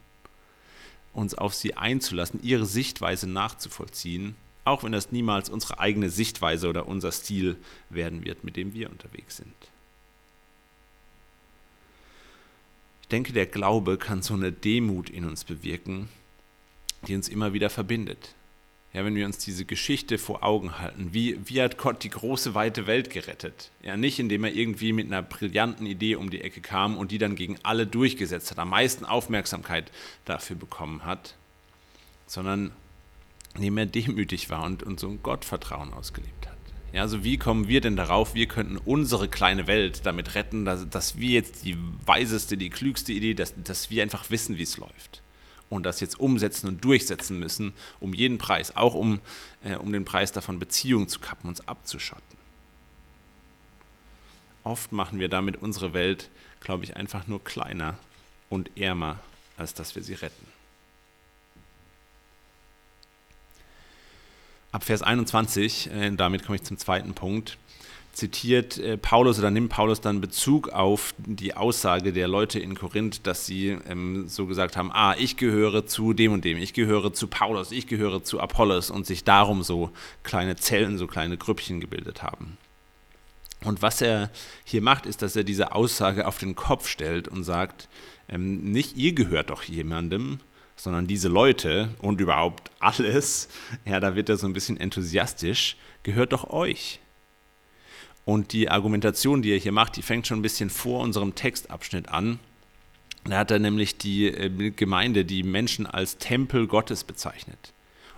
uns 1.13 1.35
auf 1.35 1.53
sie 1.55 1.75
einzulassen, 1.75 2.41
ihre 2.45 2.67
Sichtweise 2.67 3.29
nachzuvollziehen, 3.29 4.37
auch 4.65 4.85
wenn 4.85 4.93
das 4.93 5.11
niemals 5.11 5.51
unsere 5.51 5.81
eigene 5.81 6.11
Sichtweise 6.11 6.69
oder 6.69 6.87
unser 6.87 7.11
Stil 7.11 7.57
werden 7.91 8.25
wird, 8.25 8.45
mit 8.45 8.57
dem 8.57 8.73
wir 8.73 8.89
unterwegs 8.89 9.39
sind. 9.39 9.72
Denke, 13.13 13.33
der 13.33 13.47
Glaube 13.47 13.99
kann 13.99 14.23
so 14.23 14.35
eine 14.35 14.53
Demut 14.53 15.11
in 15.11 15.25
uns 15.25 15.45
bewirken, 15.45 16.09
die 17.07 17.15
uns 17.15 17.29
immer 17.29 17.53
wieder 17.53 17.71
verbindet. 17.71 18.35
Ja, 18.93 19.07
wenn 19.07 19.15
wir 19.15 19.25
uns 19.25 19.39
diese 19.39 19.65
Geschichte 19.65 20.19
vor 20.19 20.43
Augen 20.43 20.79
halten, 20.79 21.15
wie, 21.15 21.39
wie 21.47 21.63
hat 21.63 21.79
Gott 21.79 22.03
die 22.05 22.11
große, 22.11 22.55
weite 22.55 22.87
Welt 22.87 23.09
gerettet? 23.09 23.71
Ja, 23.83 23.97
nicht 23.97 24.19
indem 24.19 24.45
er 24.45 24.53
irgendwie 24.53 24.93
mit 24.93 25.07
einer 25.07 25.23
brillanten 25.23 25.87
Idee 25.87 26.17
um 26.17 26.29
die 26.29 26.43
Ecke 26.43 26.61
kam 26.61 26.99
und 26.99 27.11
die 27.11 27.17
dann 27.17 27.35
gegen 27.35 27.59
alle 27.63 27.87
durchgesetzt 27.87 28.51
hat, 28.51 28.59
am 28.59 28.69
meisten 28.69 29.07
Aufmerksamkeit 29.07 29.91
dafür 30.27 30.57
bekommen 30.57 31.07
hat, 31.07 31.37
sondern 32.27 32.73
indem 33.55 33.79
er 33.79 33.87
demütig 33.87 34.51
war 34.51 34.63
und, 34.65 34.83
und 34.83 35.01
so 35.01 35.09
ein 35.09 35.23
Gottvertrauen 35.23 35.95
ausgelebt 35.95 36.47
hat. 36.47 36.52
Ja, 36.93 37.01
also 37.01 37.25
wie 37.25 37.39
kommen 37.39 37.69
wir 37.69 37.81
denn 37.81 37.97
darauf, 37.97 38.35
wir 38.35 38.47
könnten 38.47 38.77
unsere 38.77 39.27
kleine 39.27 39.67
Welt 39.67 40.05
damit 40.05 40.35
retten, 40.35 40.67
dass, 40.67 40.89
dass 40.91 41.19
wir 41.19 41.31
jetzt 41.31 41.65
die 41.65 41.79
weiseste, 42.05 42.59
die 42.59 42.69
klügste 42.69 43.13
Idee, 43.13 43.33
dass, 43.33 43.55
dass 43.57 43.91
wir 43.91 44.03
einfach 44.03 44.29
wissen, 44.31 44.59
wie 44.59 44.63
es 44.63 44.77
läuft. 44.77 45.23
Und 45.71 45.87
das 45.87 46.01
jetzt 46.01 46.21
umsetzen 46.21 46.69
und 46.69 46.85
durchsetzen 46.85 47.39
müssen, 47.39 47.73
um 47.99 48.13
jeden 48.13 48.37
Preis, 48.37 48.77
auch 48.77 48.95
um, 48.95 49.21
äh, 49.65 49.77
um 49.77 49.91
den 49.91 50.05
Preis 50.05 50.33
davon 50.33 50.59
Beziehungen 50.59 51.09
zu 51.09 51.19
kappen, 51.19 51.49
uns 51.49 51.67
abzuschotten. 51.67 52.37
Oft 54.65 54.93
machen 54.93 55.19
wir 55.19 55.31
damit 55.31 55.57
unsere 55.63 55.95
Welt, 55.95 56.29
glaube 56.61 56.85
ich, 56.85 56.95
einfach 56.95 57.27
nur 57.27 57.43
kleiner 57.43 57.97
und 58.51 58.77
ärmer, 58.77 59.19
als 59.57 59.73
dass 59.73 59.97
wir 59.97 60.03
sie 60.03 60.15
retten. 60.15 60.52
Ab 64.73 64.85
Vers 64.85 65.03
21, 65.03 65.91
äh, 65.91 66.11
damit 66.13 66.45
komme 66.45 66.57
ich 66.57 66.63
zum 66.63 66.79
zweiten 66.79 67.15
Punkt, 67.15 67.59
zitiert 68.13 68.79
äh, 68.79 68.97
Paulus 68.99 69.39
oder 69.39 69.51
nimmt 69.51 69.71
Paulus 69.71 70.01
dann 70.01 70.21
Bezug 70.21 70.71
auf 70.71 71.15
die 71.19 71.55
Aussage 71.55 72.13
der 72.13 72.29
Leute 72.29 72.59
in 72.59 72.75
Korinth, 72.75 73.27
dass 73.27 73.47
sie 73.47 73.79
ähm, 73.89 74.29
so 74.29 74.47
gesagt 74.47 74.77
haben, 74.77 74.91
ah, 74.93 75.15
ich 75.19 75.37
gehöre 75.37 75.87
zu 75.87 76.13
dem 76.13 76.33
und 76.33 76.45
dem, 76.45 76.59
ich 76.59 76.75
gehöre 76.75 77.13
zu 77.13 77.27
Paulus, 77.27 77.73
ich 77.73 77.87
gehöre 77.87 78.23
zu 78.23 78.41
Apollos 78.41 78.91
und 78.91 79.07
sich 79.07 79.25
darum 79.25 79.63
so 79.63 79.91
kleine 80.23 80.57
Zellen, 80.57 80.99
so 80.99 81.07
kleine 81.07 81.37
Grüppchen 81.37 81.81
gebildet 81.81 82.23
haben. 82.23 82.59
Und 83.65 83.81
was 83.81 84.01
er 84.01 84.31
hier 84.65 84.83
macht, 84.83 85.07
ist, 85.07 85.23
dass 85.23 85.37
er 85.37 85.45
diese 85.45 85.73
Aussage 85.73 86.27
auf 86.27 86.39
den 86.39 86.57
Kopf 86.57 86.89
stellt 86.89 87.29
und 87.29 87.45
sagt, 87.45 87.89
ähm, 88.29 88.73
nicht 88.73 88.97
ihr 88.97 89.13
gehört 89.13 89.51
doch 89.51 89.63
jemandem, 89.63 90.41
sondern 90.83 91.07
diese 91.07 91.29
Leute 91.29 91.91
und 91.99 92.21
überhaupt 92.21 92.73
alles, 92.81 93.49
ja, 93.85 94.01
da 94.01 94.17
wird 94.17 94.29
er 94.29 94.37
so 94.37 94.49
ein 94.49 94.53
bisschen 94.53 94.77
enthusiastisch, 94.77 95.77
gehört 96.03 96.33
doch 96.33 96.51
euch. 96.51 96.99
Und 98.25 98.53
die 98.53 98.69
Argumentation, 98.69 99.43
die 99.43 99.53
er 99.53 99.59
hier 99.59 99.71
macht, 99.71 99.97
die 99.97 100.03
fängt 100.03 100.27
schon 100.27 100.41
ein 100.41 100.43
bisschen 100.43 100.71
vor 100.71 101.01
unserem 101.01 101.37
Textabschnitt 101.37 102.09
an. 102.09 102.41
Da 103.25 103.39
hat 103.39 103.53
er 103.53 103.61
nämlich 103.61 103.97
die 103.97 104.27
äh, 104.27 104.71
Gemeinde, 104.73 105.25
die 105.25 105.45
Menschen 105.45 105.87
als 105.87 106.19
Tempel 106.19 106.67
Gottes 106.67 107.05
bezeichnet. 107.05 107.73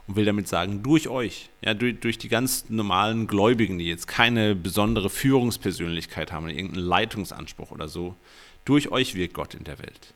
Und 0.07 0.17
will 0.17 0.25
damit 0.25 0.49
sagen, 0.49 0.83
durch 0.83 1.09
euch, 1.09 1.51
ja, 1.63 1.75
durch, 1.75 2.01
durch 2.01 2.17
die 2.17 2.31
ganz 2.31 2.71
normalen 2.71 3.27
Gläubigen, 3.27 3.79
die 3.79 3.89
jetzt 3.89 4.07
keine 4.07 4.55
besondere 4.55 5.11
Führungspersönlichkeit 5.11 6.33
haben 6.33 6.49
irgendeinen 6.49 6.87
Leitungsanspruch 6.87 7.73
oder 7.73 7.89
so, 7.89 8.17
durch 8.65 8.91
euch 8.91 9.15
wirkt 9.15 9.35
Gott 9.35 9.53
in 9.53 9.65
der 9.65 9.79
Welt. 9.79 10.15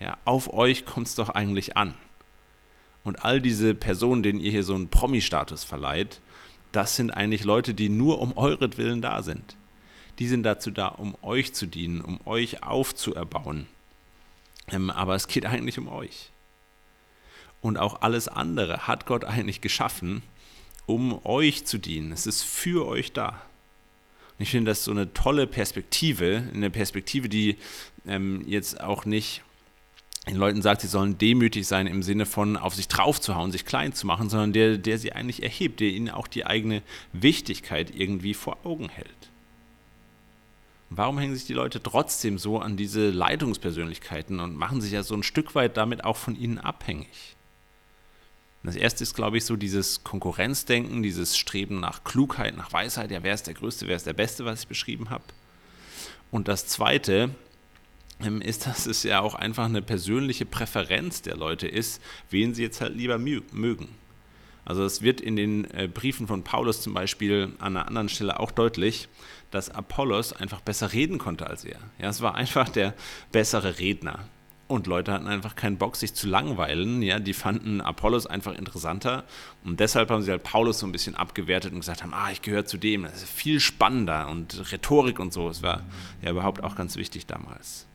Ja, 0.00 0.16
auf 0.24 0.52
euch 0.52 0.86
kommt 0.86 1.06
es 1.06 1.14
doch 1.14 1.28
eigentlich 1.28 1.76
an. 1.76 1.94
Und 3.04 3.24
all 3.24 3.40
diese 3.40 3.74
Personen, 3.74 4.22
denen 4.22 4.40
ihr 4.40 4.50
hier 4.50 4.64
so 4.64 4.74
einen 4.74 4.88
Promi-Status 4.88 5.64
verleiht, 5.64 6.20
das 6.72 6.96
sind 6.96 7.10
eigentlich 7.10 7.44
Leute, 7.44 7.74
die 7.74 7.88
nur 7.88 8.20
um 8.20 8.36
euretwillen 8.36 9.02
da 9.02 9.22
sind. 9.22 9.56
Die 10.18 10.28
sind 10.28 10.42
dazu 10.42 10.70
da, 10.70 10.88
um 10.88 11.16
euch 11.22 11.54
zu 11.54 11.66
dienen, 11.66 12.00
um 12.00 12.20
euch 12.26 12.62
aufzuerbauen. 12.62 13.66
Ähm, 14.68 14.90
aber 14.90 15.14
es 15.14 15.28
geht 15.28 15.46
eigentlich 15.46 15.78
um 15.78 15.88
euch. 15.88 16.30
Und 17.60 17.76
auch 17.76 18.02
alles 18.02 18.28
andere 18.28 18.86
hat 18.86 19.06
Gott 19.06 19.24
eigentlich 19.24 19.60
geschaffen, 19.60 20.22
um 20.86 21.24
euch 21.24 21.66
zu 21.66 21.78
dienen. 21.78 22.12
Es 22.12 22.26
ist 22.26 22.42
für 22.42 22.86
euch 22.86 23.12
da. 23.12 23.28
Und 24.38 24.44
ich 24.44 24.50
finde 24.50 24.70
das 24.70 24.84
so 24.84 24.90
eine 24.90 25.12
tolle 25.12 25.46
Perspektive, 25.46 26.48
eine 26.54 26.70
Perspektive, 26.70 27.28
die 27.28 27.58
ähm, 28.06 28.42
jetzt 28.46 28.80
auch 28.80 29.04
nicht 29.04 29.42
den 30.26 30.36
Leuten 30.36 30.62
sagt, 30.62 30.82
sie 30.82 30.86
sollen 30.86 31.16
demütig 31.18 31.66
sein 31.66 31.86
im 31.86 32.02
Sinne 32.02 32.26
von 32.26 32.56
auf 32.56 32.74
sich 32.74 32.88
draufzuhauen, 32.88 33.52
sich 33.52 33.64
klein 33.64 33.94
zu 33.94 34.06
machen, 34.06 34.28
sondern 34.28 34.52
der, 34.52 34.76
der 34.76 34.98
sie 34.98 35.12
eigentlich 35.12 35.42
erhebt, 35.42 35.80
der 35.80 35.88
ihnen 35.88 36.10
auch 36.10 36.28
die 36.28 36.44
eigene 36.44 36.82
Wichtigkeit 37.12 37.90
irgendwie 37.94 38.34
vor 38.34 38.58
Augen 38.64 38.90
hält. 38.90 39.30
Warum 40.90 41.18
hängen 41.18 41.34
sich 41.34 41.46
die 41.46 41.54
Leute 41.54 41.82
trotzdem 41.82 42.36
so 42.36 42.58
an 42.58 42.76
diese 42.76 43.10
Leitungspersönlichkeiten 43.10 44.40
und 44.40 44.56
machen 44.56 44.80
sich 44.80 44.92
ja 44.92 45.02
so 45.02 45.14
ein 45.14 45.22
Stück 45.22 45.54
weit 45.54 45.76
damit 45.76 46.04
auch 46.04 46.16
von 46.16 46.36
ihnen 46.36 46.58
abhängig? 46.58 47.36
Das 48.62 48.76
erste 48.76 49.04
ist, 49.04 49.14
glaube 49.14 49.38
ich, 49.38 49.46
so 49.46 49.56
dieses 49.56 50.04
Konkurrenzdenken, 50.04 51.02
dieses 51.02 51.38
Streben 51.38 51.80
nach 51.80 52.04
Klugheit, 52.04 52.56
nach 52.56 52.72
Weisheit, 52.72 53.10
ja, 53.10 53.22
wer 53.22 53.32
ist 53.32 53.46
der 53.46 53.54
Größte, 53.54 53.86
wer 53.88 53.96
ist 53.96 54.06
der 54.06 54.12
Beste, 54.12 54.44
was 54.44 54.62
ich 54.62 54.68
beschrieben 54.68 55.08
habe. 55.08 55.24
Und 56.30 56.46
das 56.46 56.66
zweite 56.66 57.30
ist, 58.42 58.66
dass 58.66 58.86
es 58.86 59.02
ja 59.02 59.20
auch 59.20 59.34
einfach 59.34 59.64
eine 59.64 59.82
persönliche 59.82 60.46
Präferenz 60.46 61.22
der 61.22 61.36
Leute 61.36 61.68
ist, 61.68 62.02
wen 62.30 62.54
sie 62.54 62.62
jetzt 62.62 62.80
halt 62.80 62.94
lieber 62.94 63.18
mögen. 63.18 63.88
Also 64.64 64.84
es 64.84 65.02
wird 65.02 65.20
in 65.20 65.36
den 65.36 65.64
äh, 65.72 65.88
Briefen 65.88 66.26
von 66.26 66.44
Paulus 66.44 66.80
zum 66.82 66.94
Beispiel 66.94 67.54
an 67.58 67.76
einer 67.76 67.88
anderen 67.88 68.08
Stelle 68.08 68.38
auch 68.38 68.50
deutlich, 68.50 69.08
dass 69.50 69.70
Apollos 69.70 70.32
einfach 70.32 70.60
besser 70.60 70.92
reden 70.92 71.18
konnte 71.18 71.46
als 71.46 71.64
er. 71.64 71.78
Ja, 71.98 72.08
es 72.08 72.20
war 72.20 72.34
einfach 72.34 72.68
der 72.68 72.94
bessere 73.32 73.78
Redner. 73.78 74.20
Und 74.68 74.86
Leute 74.86 75.10
hatten 75.10 75.26
einfach 75.26 75.56
keinen 75.56 75.78
Bock, 75.78 75.96
sich 75.96 76.14
zu 76.14 76.28
langweilen. 76.28 77.02
Ja, 77.02 77.18
die 77.18 77.32
fanden 77.32 77.80
Apollos 77.80 78.26
einfach 78.26 78.54
interessanter. 78.56 79.24
Und 79.64 79.80
deshalb 79.80 80.10
haben 80.10 80.22
sie 80.22 80.30
halt 80.30 80.44
Paulus 80.44 80.78
so 80.78 80.86
ein 80.86 80.92
bisschen 80.92 81.16
abgewertet 81.16 81.72
und 81.72 81.80
gesagt 81.80 82.04
haben, 82.04 82.14
ah, 82.14 82.30
ich 82.30 82.40
gehöre 82.40 82.64
zu 82.64 82.78
dem. 82.78 83.02
Das 83.02 83.24
ist 83.24 83.28
viel 83.28 83.58
spannender 83.58 84.28
und 84.28 84.70
Rhetorik 84.70 85.18
und 85.18 85.32
so. 85.32 85.48
Es 85.48 85.64
war 85.64 85.82
ja 86.22 86.30
überhaupt 86.30 86.62
auch 86.62 86.76
ganz 86.76 86.94
wichtig 86.94 87.26
damals. 87.26 87.88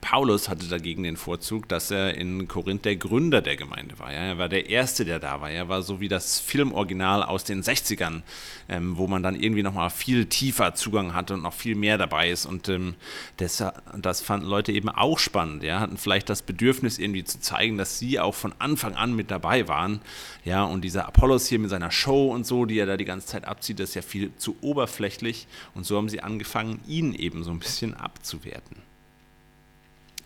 Paulus 0.00 0.48
hatte 0.48 0.66
dagegen 0.66 1.02
den 1.02 1.16
Vorzug, 1.16 1.68
dass 1.68 1.90
er 1.90 2.14
in 2.14 2.48
Korinth 2.48 2.84
der 2.84 2.96
Gründer 2.96 3.42
der 3.42 3.56
Gemeinde 3.56 3.98
war. 3.98 4.12
Ja. 4.12 4.20
Er 4.20 4.38
war 4.38 4.48
der 4.48 4.68
Erste, 4.68 5.04
der 5.04 5.18
da 5.18 5.40
war. 5.40 5.50
Er 5.50 5.68
war 5.68 5.82
so 5.82 6.00
wie 6.00 6.08
das 6.08 6.40
Filmoriginal 6.40 7.22
aus 7.22 7.44
den 7.44 7.62
60ern, 7.62 8.22
ähm, 8.68 8.96
wo 8.96 9.06
man 9.06 9.22
dann 9.22 9.34
irgendwie 9.34 9.62
nochmal 9.62 9.90
viel 9.90 10.26
tiefer 10.26 10.74
Zugang 10.74 11.14
hatte 11.14 11.34
und 11.34 11.42
noch 11.42 11.52
viel 11.52 11.74
mehr 11.74 11.98
dabei 11.98 12.30
ist. 12.30 12.46
Und 12.46 12.68
ähm, 12.68 12.94
das, 13.36 13.64
das 13.96 14.20
fanden 14.20 14.46
Leute 14.46 14.72
eben 14.72 14.88
auch 14.88 15.18
spannend. 15.18 15.62
Ja. 15.62 15.80
Hatten 15.80 15.96
vielleicht 15.96 16.28
das 16.28 16.42
Bedürfnis 16.42 16.98
irgendwie 16.98 17.24
zu 17.24 17.40
zeigen, 17.40 17.78
dass 17.78 17.98
sie 17.98 18.20
auch 18.20 18.34
von 18.34 18.54
Anfang 18.58 18.94
an 18.94 19.14
mit 19.14 19.30
dabei 19.30 19.68
waren. 19.68 20.00
Ja. 20.44 20.64
Und 20.64 20.82
dieser 20.82 21.06
Apollos 21.06 21.46
hier 21.46 21.58
mit 21.58 21.70
seiner 21.70 21.90
Show 21.90 22.32
und 22.32 22.46
so, 22.46 22.64
die 22.64 22.78
er 22.78 22.86
da 22.86 22.96
die 22.96 23.04
ganze 23.04 23.26
Zeit 23.26 23.44
abzieht, 23.44 23.80
das 23.80 23.90
ist 23.90 23.94
ja 23.94 24.02
viel 24.02 24.30
zu 24.36 24.56
oberflächlich. 24.60 25.46
Und 25.74 25.84
so 25.84 25.96
haben 25.96 26.08
sie 26.08 26.22
angefangen, 26.22 26.80
ihn 26.86 27.14
eben 27.14 27.44
so 27.44 27.50
ein 27.50 27.58
bisschen 27.58 27.94
abzuwerten. 27.94 28.87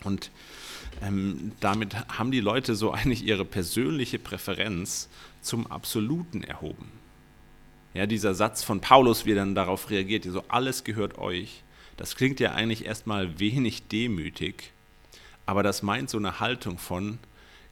Und 0.05 0.31
ähm, 1.01 1.53
damit 1.61 1.97
haben 2.19 2.31
die 2.31 2.41
Leute 2.41 2.75
so 2.75 2.93
eigentlich 2.93 3.25
ihre 3.25 3.45
persönliche 3.45 4.19
Präferenz 4.19 5.09
zum 5.41 5.67
Absoluten 5.67 6.45
erhoben. 6.45 6.88
Ja, 7.95 8.07
dieser 8.07 8.35
Satz 8.35 8.65
von 8.65 8.81
Paulus, 8.81 9.27
wie 9.27 9.33
er 9.33 9.37
dann 9.37 9.55
darauf 9.55 9.91
reagiert, 9.91 10.25
so 10.25 10.45
alles 10.49 10.85
gehört 10.85 11.19
euch, 11.19 11.62
das 11.97 12.17
klingt 12.17 12.41
ja 12.41 12.53
eigentlich 12.53 12.87
erstmal 12.87 13.38
wenig 13.38 13.88
demütig, 13.88 14.73
aber 15.45 15.62
das 15.62 15.83
meint 15.83 16.09
so 16.09 16.17
eine 16.17 16.41
Haltung 16.41 16.79
von, 16.79 17.19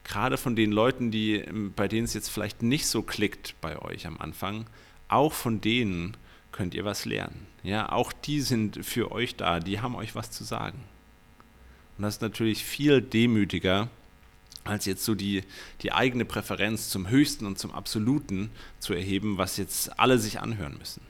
gerade 0.03 0.37
von 0.37 0.55
den 0.55 0.71
Leuten, 0.71 1.09
die, 1.09 1.35
ähm, 1.35 1.73
bei 1.75 1.87
denen 1.87 2.05
es 2.05 2.13
jetzt 2.13 2.29
vielleicht 2.29 2.61
nicht 2.61 2.85
so 2.85 3.01
klickt 3.01 3.55
bei 3.61 3.81
euch 3.81 4.05
am 4.05 4.17
Anfang, 4.17 4.67
auch 5.07 5.33
von 5.33 5.59
denen 5.59 6.15
könnt 6.51 6.75
ihr 6.75 6.85
was 6.85 7.05
lernen. 7.05 7.47
Ja, 7.63 7.91
auch 7.91 8.13
die 8.13 8.41
sind 8.41 8.85
für 8.85 9.11
euch 9.11 9.35
da, 9.35 9.59
die 9.59 9.79
haben 9.79 9.95
euch 9.95 10.15
was 10.15 10.31
zu 10.31 10.43
sagen. 10.43 10.83
Und 12.01 12.05
das 12.05 12.15
ist 12.15 12.21
natürlich 12.23 12.65
viel 12.65 12.99
demütiger, 12.99 13.87
als 14.63 14.85
jetzt 14.85 15.05
so 15.05 15.13
die, 15.13 15.43
die 15.83 15.91
eigene 15.91 16.25
Präferenz 16.25 16.89
zum 16.89 17.07
Höchsten 17.09 17.45
und 17.45 17.59
zum 17.59 17.71
Absoluten 17.71 18.49
zu 18.79 18.95
erheben, 18.95 19.37
was 19.37 19.57
jetzt 19.57 19.99
alle 19.99 20.17
sich 20.17 20.39
anhören 20.39 20.79
müssen. 20.79 21.03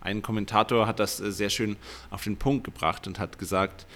Ein 0.00 0.20
Kommentator 0.20 0.88
hat 0.88 0.98
das 0.98 1.20
äh, 1.20 1.30
sehr 1.30 1.50
schön 1.50 1.76
auf 2.10 2.24
den 2.24 2.36
Punkt 2.36 2.64
gebracht 2.64 3.06
und 3.06 3.20
hat 3.20 3.38
gesagt, 3.38 3.86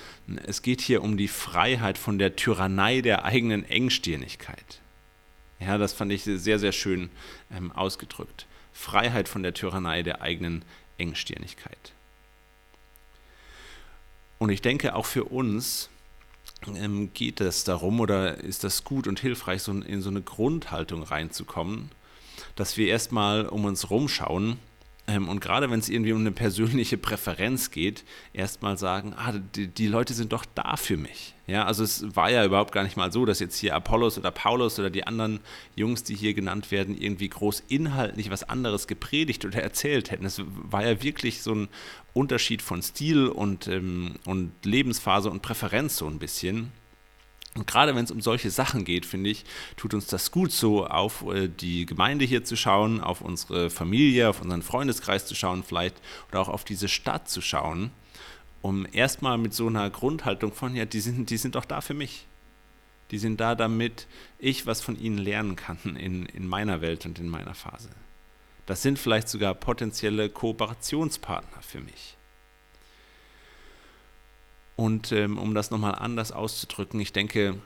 es 0.45 0.62
geht 0.62 0.81
hier 0.81 1.03
um 1.03 1.16
die 1.16 1.27
Freiheit 1.27 1.99
von 1.99 2.21
der 2.21 2.37
Tyrannei 2.37 3.01
der 3.01 3.25
eigenen 3.25 3.64
Engstirnigkeit. 3.64 4.81
Ja, 5.59 5.77
das 5.77 5.92
fand 5.92 6.12
ich 6.12 6.23
sehr, 6.23 6.61
sehr 6.61 6.71
schön 6.71 7.11
ähm, 7.51 7.73
ausgedrückt. 7.73 8.47
Freiheit 8.73 9.29
von 9.29 9.42
der 9.42 9.55
Tyrannei 9.55 10.05
der 10.05 10.23
eigenen 10.23 10.64
Engstirnigkeit. 10.99 11.95
Und 14.38 14.51
ich 14.51 14.62
denke, 14.62 14.95
auch 14.95 15.07
für 15.07 15.25
uns 15.25 15.90
ähm, 16.75 17.12
geht 17.12 17.40
es 17.40 17.64
darum 17.64 18.01
oder 18.01 18.38
ist 18.38 18.64
das 18.64 18.85
gut 18.85 19.07
und 19.07 19.21
hilfreich, 19.21 19.62
so 19.62 19.73
in 19.73 20.03
so 20.03 20.11
eine 20.11 20.23
Grundhaltung 20.23 21.03
reinzukommen, 21.03 21.90
dass 22.55 22.77
wir 22.77 22.88
erstmal 22.88 23.47
um 23.47 23.64
uns 23.64 23.90
rumschauen 23.90 24.59
ähm, 25.09 25.29
und 25.29 25.40
gerade 25.40 25.71
wenn 25.71 25.79
es 25.79 25.88
irgendwie 25.88 26.12
um 26.12 26.21
eine 26.21 26.33
persönliche 26.33 26.99
Präferenz 26.99 27.71
geht, 27.71 28.05
erstmal 28.33 28.77
sagen, 28.77 29.14
ah, 29.16 29.33
die, 29.55 29.69
die, 29.69 29.87
Leute 29.87 30.14
sind 30.14 30.33
doch 30.33 30.45
da 30.55 30.77
für 30.77 30.97
mich. 30.97 31.35
Ja, 31.47 31.64
also 31.64 31.85
es 31.85 32.16
war 32.16 32.29
ja 32.31 32.45
überhaupt 32.45 32.73
gar 32.73 32.83
nicht 32.83 32.97
mal 32.97 33.12
so, 33.12 33.25
dass 33.25 33.38
jetzt 33.38 33.57
hier 33.59 33.77
Apollos 33.77 34.19
oder 34.19 34.33
Paulus 34.33 34.81
oder 34.81 34.90
die 34.90 35.07
anderen 35.07 35.38
Jungs, 35.77 36.03
die 36.03 36.16
hier 36.16 36.35
genannt 36.35 36.73
werden, 36.73 37.01
irgendwie 37.01 37.29
groß 37.29 37.62
inhaltlich 37.69 38.31
was 38.31 38.49
anderes 38.49 38.88
gepredigt 38.88 39.45
oder 39.45 39.62
erzählt 39.62 40.11
hätten. 40.11 40.25
Es 40.25 40.42
war 40.45 40.85
ja 40.85 41.01
wirklich 41.03 41.40
so 41.40 41.55
ein 41.55 41.69
Unterschied 42.12 42.61
von 42.61 42.83
Stil 42.83 43.29
und, 43.29 43.69
ähm, 43.69 44.16
und 44.25 44.53
Lebensphase 44.64 45.31
und 45.31 45.40
Präferenz 45.42 45.99
so 45.99 46.09
ein 46.09 46.19
bisschen. 46.19 46.73
Und 47.57 47.66
gerade 47.66 47.95
wenn 47.95 48.05
es 48.05 48.11
um 48.11 48.21
solche 48.21 48.51
Sachen 48.51 48.85
geht, 48.85 49.07
finde 49.07 49.31
ich, 49.31 49.45
tut 49.77 49.95
uns 49.95 50.07
das 50.07 50.31
gut, 50.31 50.53
so 50.53 50.87
auf 50.87 51.25
äh, 51.27 51.49
die 51.49 51.87
Gemeinde 51.87 52.25
hier 52.25 52.45
zu 52.45 52.57
schauen, 52.57 53.01
auf 53.01 53.21
unsere 53.21 53.71
Familie, 53.71 54.29
auf 54.29 54.42
unseren 54.42 54.62
Freundeskreis 54.62 55.27
zu 55.27 55.35
schauen 55.35 55.64
vielleicht 55.64 55.97
oder 56.29 56.40
auch 56.40 56.49
auf 56.49 56.64
diese 56.64 56.88
Stadt 56.88 57.29
zu 57.29 57.40
schauen, 57.40 57.90
um 58.62 58.87
erstmal 58.92 59.38
mit 59.38 59.55
so 59.55 59.66
einer 59.69 59.88
Grundhaltung 59.90 60.53
von, 60.53 60.77
ja, 60.77 60.85
die 60.85 61.01
sind, 61.01 61.31
die 61.31 61.37
sind 61.38 61.55
doch 61.55 61.64
da 61.64 61.81
für 61.81 61.95
mich. 61.95 62.27
Die 63.11 63.19
sind 63.19 63.40
da, 63.40 63.55
damit 63.55 64.09
ich 64.38 64.66
was 64.66 64.81
von 64.81 64.99
ihnen 64.99 65.19
lernen 65.19 65.55
kann 65.55 65.79
in, 65.97 66.27
in 66.27 66.47
meiner 66.47 66.81
Welt 66.81 67.07
und 67.07 67.19
in 67.19 67.29
meiner 67.29 67.55
Phase. 67.55 67.88
Das 68.66 68.83
sind 68.83 68.99
vielleicht 68.99 69.29
sogar 69.29 69.55
potenzielle 69.55 70.29
Kooperationspartner 70.29 71.62
für 71.62 71.81
mich. 71.81 72.16
Und 74.76 75.10
ähm, 75.12 75.38
um 75.38 75.54
das 75.54 75.70
nochmal 75.70 75.94
anders 75.94 76.32
auszudrücken, 76.32 77.00
ich 77.00 77.12
denke, 77.12 77.56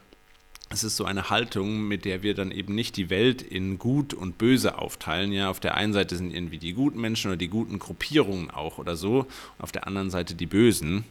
es 0.72 0.84
ist 0.84 0.96
so 0.96 1.04
eine 1.04 1.30
Haltung, 1.30 1.88
mit 1.88 2.04
der 2.04 2.22
wir 2.22 2.34
dann 2.34 2.52
eben 2.52 2.76
nicht 2.76 2.96
die 2.96 3.10
Welt 3.10 3.42
in 3.42 3.78
gut 3.78 4.14
und 4.14 4.38
böse 4.38 4.78
aufteilen. 4.78 5.32
Ja, 5.32 5.50
auf 5.50 5.58
der 5.58 5.74
einen 5.74 5.92
Seite 5.92 6.16
sind 6.16 6.32
irgendwie 6.32 6.58
die 6.58 6.74
guten 6.74 7.00
Menschen 7.00 7.28
oder 7.28 7.36
die 7.36 7.48
guten 7.48 7.80
Gruppierungen 7.80 8.52
auch 8.52 8.78
oder 8.78 8.94
so, 8.94 9.26
auf 9.58 9.72
der 9.72 9.88
anderen 9.88 10.10
Seite 10.10 10.36
die 10.36 10.46
bösen, 10.46 11.04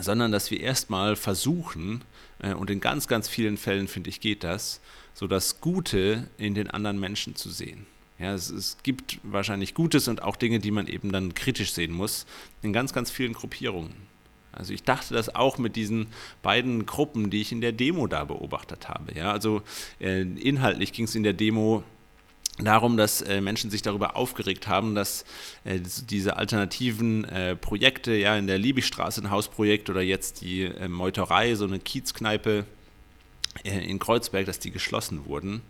sondern 0.00 0.32
dass 0.32 0.50
wir 0.50 0.60
erstmal 0.60 1.14
versuchen, 1.14 2.02
äh, 2.40 2.54
und 2.54 2.70
in 2.70 2.80
ganz, 2.80 3.06
ganz 3.06 3.28
vielen 3.28 3.58
Fällen 3.58 3.86
finde 3.86 4.08
ich 4.08 4.20
geht 4.20 4.44
das, 4.44 4.80
so 5.12 5.26
das 5.26 5.60
Gute 5.60 6.28
in 6.38 6.54
den 6.54 6.70
anderen 6.70 6.98
Menschen 6.98 7.36
zu 7.36 7.50
sehen. 7.50 7.86
Ja, 8.18 8.32
es, 8.32 8.48
es, 8.48 8.78
gibt 8.82 9.18
wahrscheinlich 9.24 9.74
Gutes 9.74 10.08
und 10.08 10.22
auch 10.22 10.36
Dinge, 10.36 10.60
die 10.60 10.70
man 10.70 10.86
eben 10.86 11.12
dann 11.12 11.34
kritisch 11.34 11.72
sehen 11.72 11.92
muss, 11.92 12.26
in 12.62 12.72
ganz, 12.72 12.92
ganz 12.92 13.10
vielen 13.10 13.32
Gruppierungen. 13.32 13.94
Also 14.56 14.72
ich 14.72 14.82
dachte 14.82 15.14
das 15.14 15.34
auch 15.34 15.58
mit 15.58 15.76
diesen 15.76 16.06
beiden 16.42 16.86
Gruppen, 16.86 17.30
die 17.30 17.40
ich 17.40 17.52
in 17.52 17.60
der 17.60 17.72
Demo 17.72 18.06
da 18.06 18.24
beobachtet 18.24 18.88
habe. 18.88 19.14
Ja, 19.14 19.32
also 19.32 19.62
äh, 20.00 20.22
inhaltlich 20.22 20.92
ging 20.92 21.04
es 21.04 21.14
in 21.14 21.22
der 21.22 21.32
Demo 21.32 21.82
darum, 22.58 22.96
dass 22.96 23.20
äh, 23.20 23.40
Menschen 23.40 23.70
sich 23.70 23.82
darüber 23.82 24.16
aufgeregt 24.16 24.68
haben, 24.68 24.94
dass 24.94 25.24
äh, 25.64 25.80
diese 26.08 26.36
alternativen 26.36 27.24
äh, 27.24 27.56
Projekte, 27.56 28.14
ja, 28.14 28.36
in 28.36 28.46
der 28.46 28.58
Liebigstraße 28.58 29.22
ein 29.22 29.30
Hausprojekt 29.30 29.90
oder 29.90 30.02
jetzt 30.02 30.40
die 30.40 30.62
äh, 30.62 30.88
Meuterei, 30.88 31.54
so 31.56 31.64
eine 31.64 31.80
Kiezkneipe 31.80 32.64
äh, 33.64 33.90
in 33.90 33.98
Kreuzberg, 33.98 34.46
dass 34.46 34.60
die 34.60 34.70
geschlossen 34.70 35.26
wurden. 35.26 35.62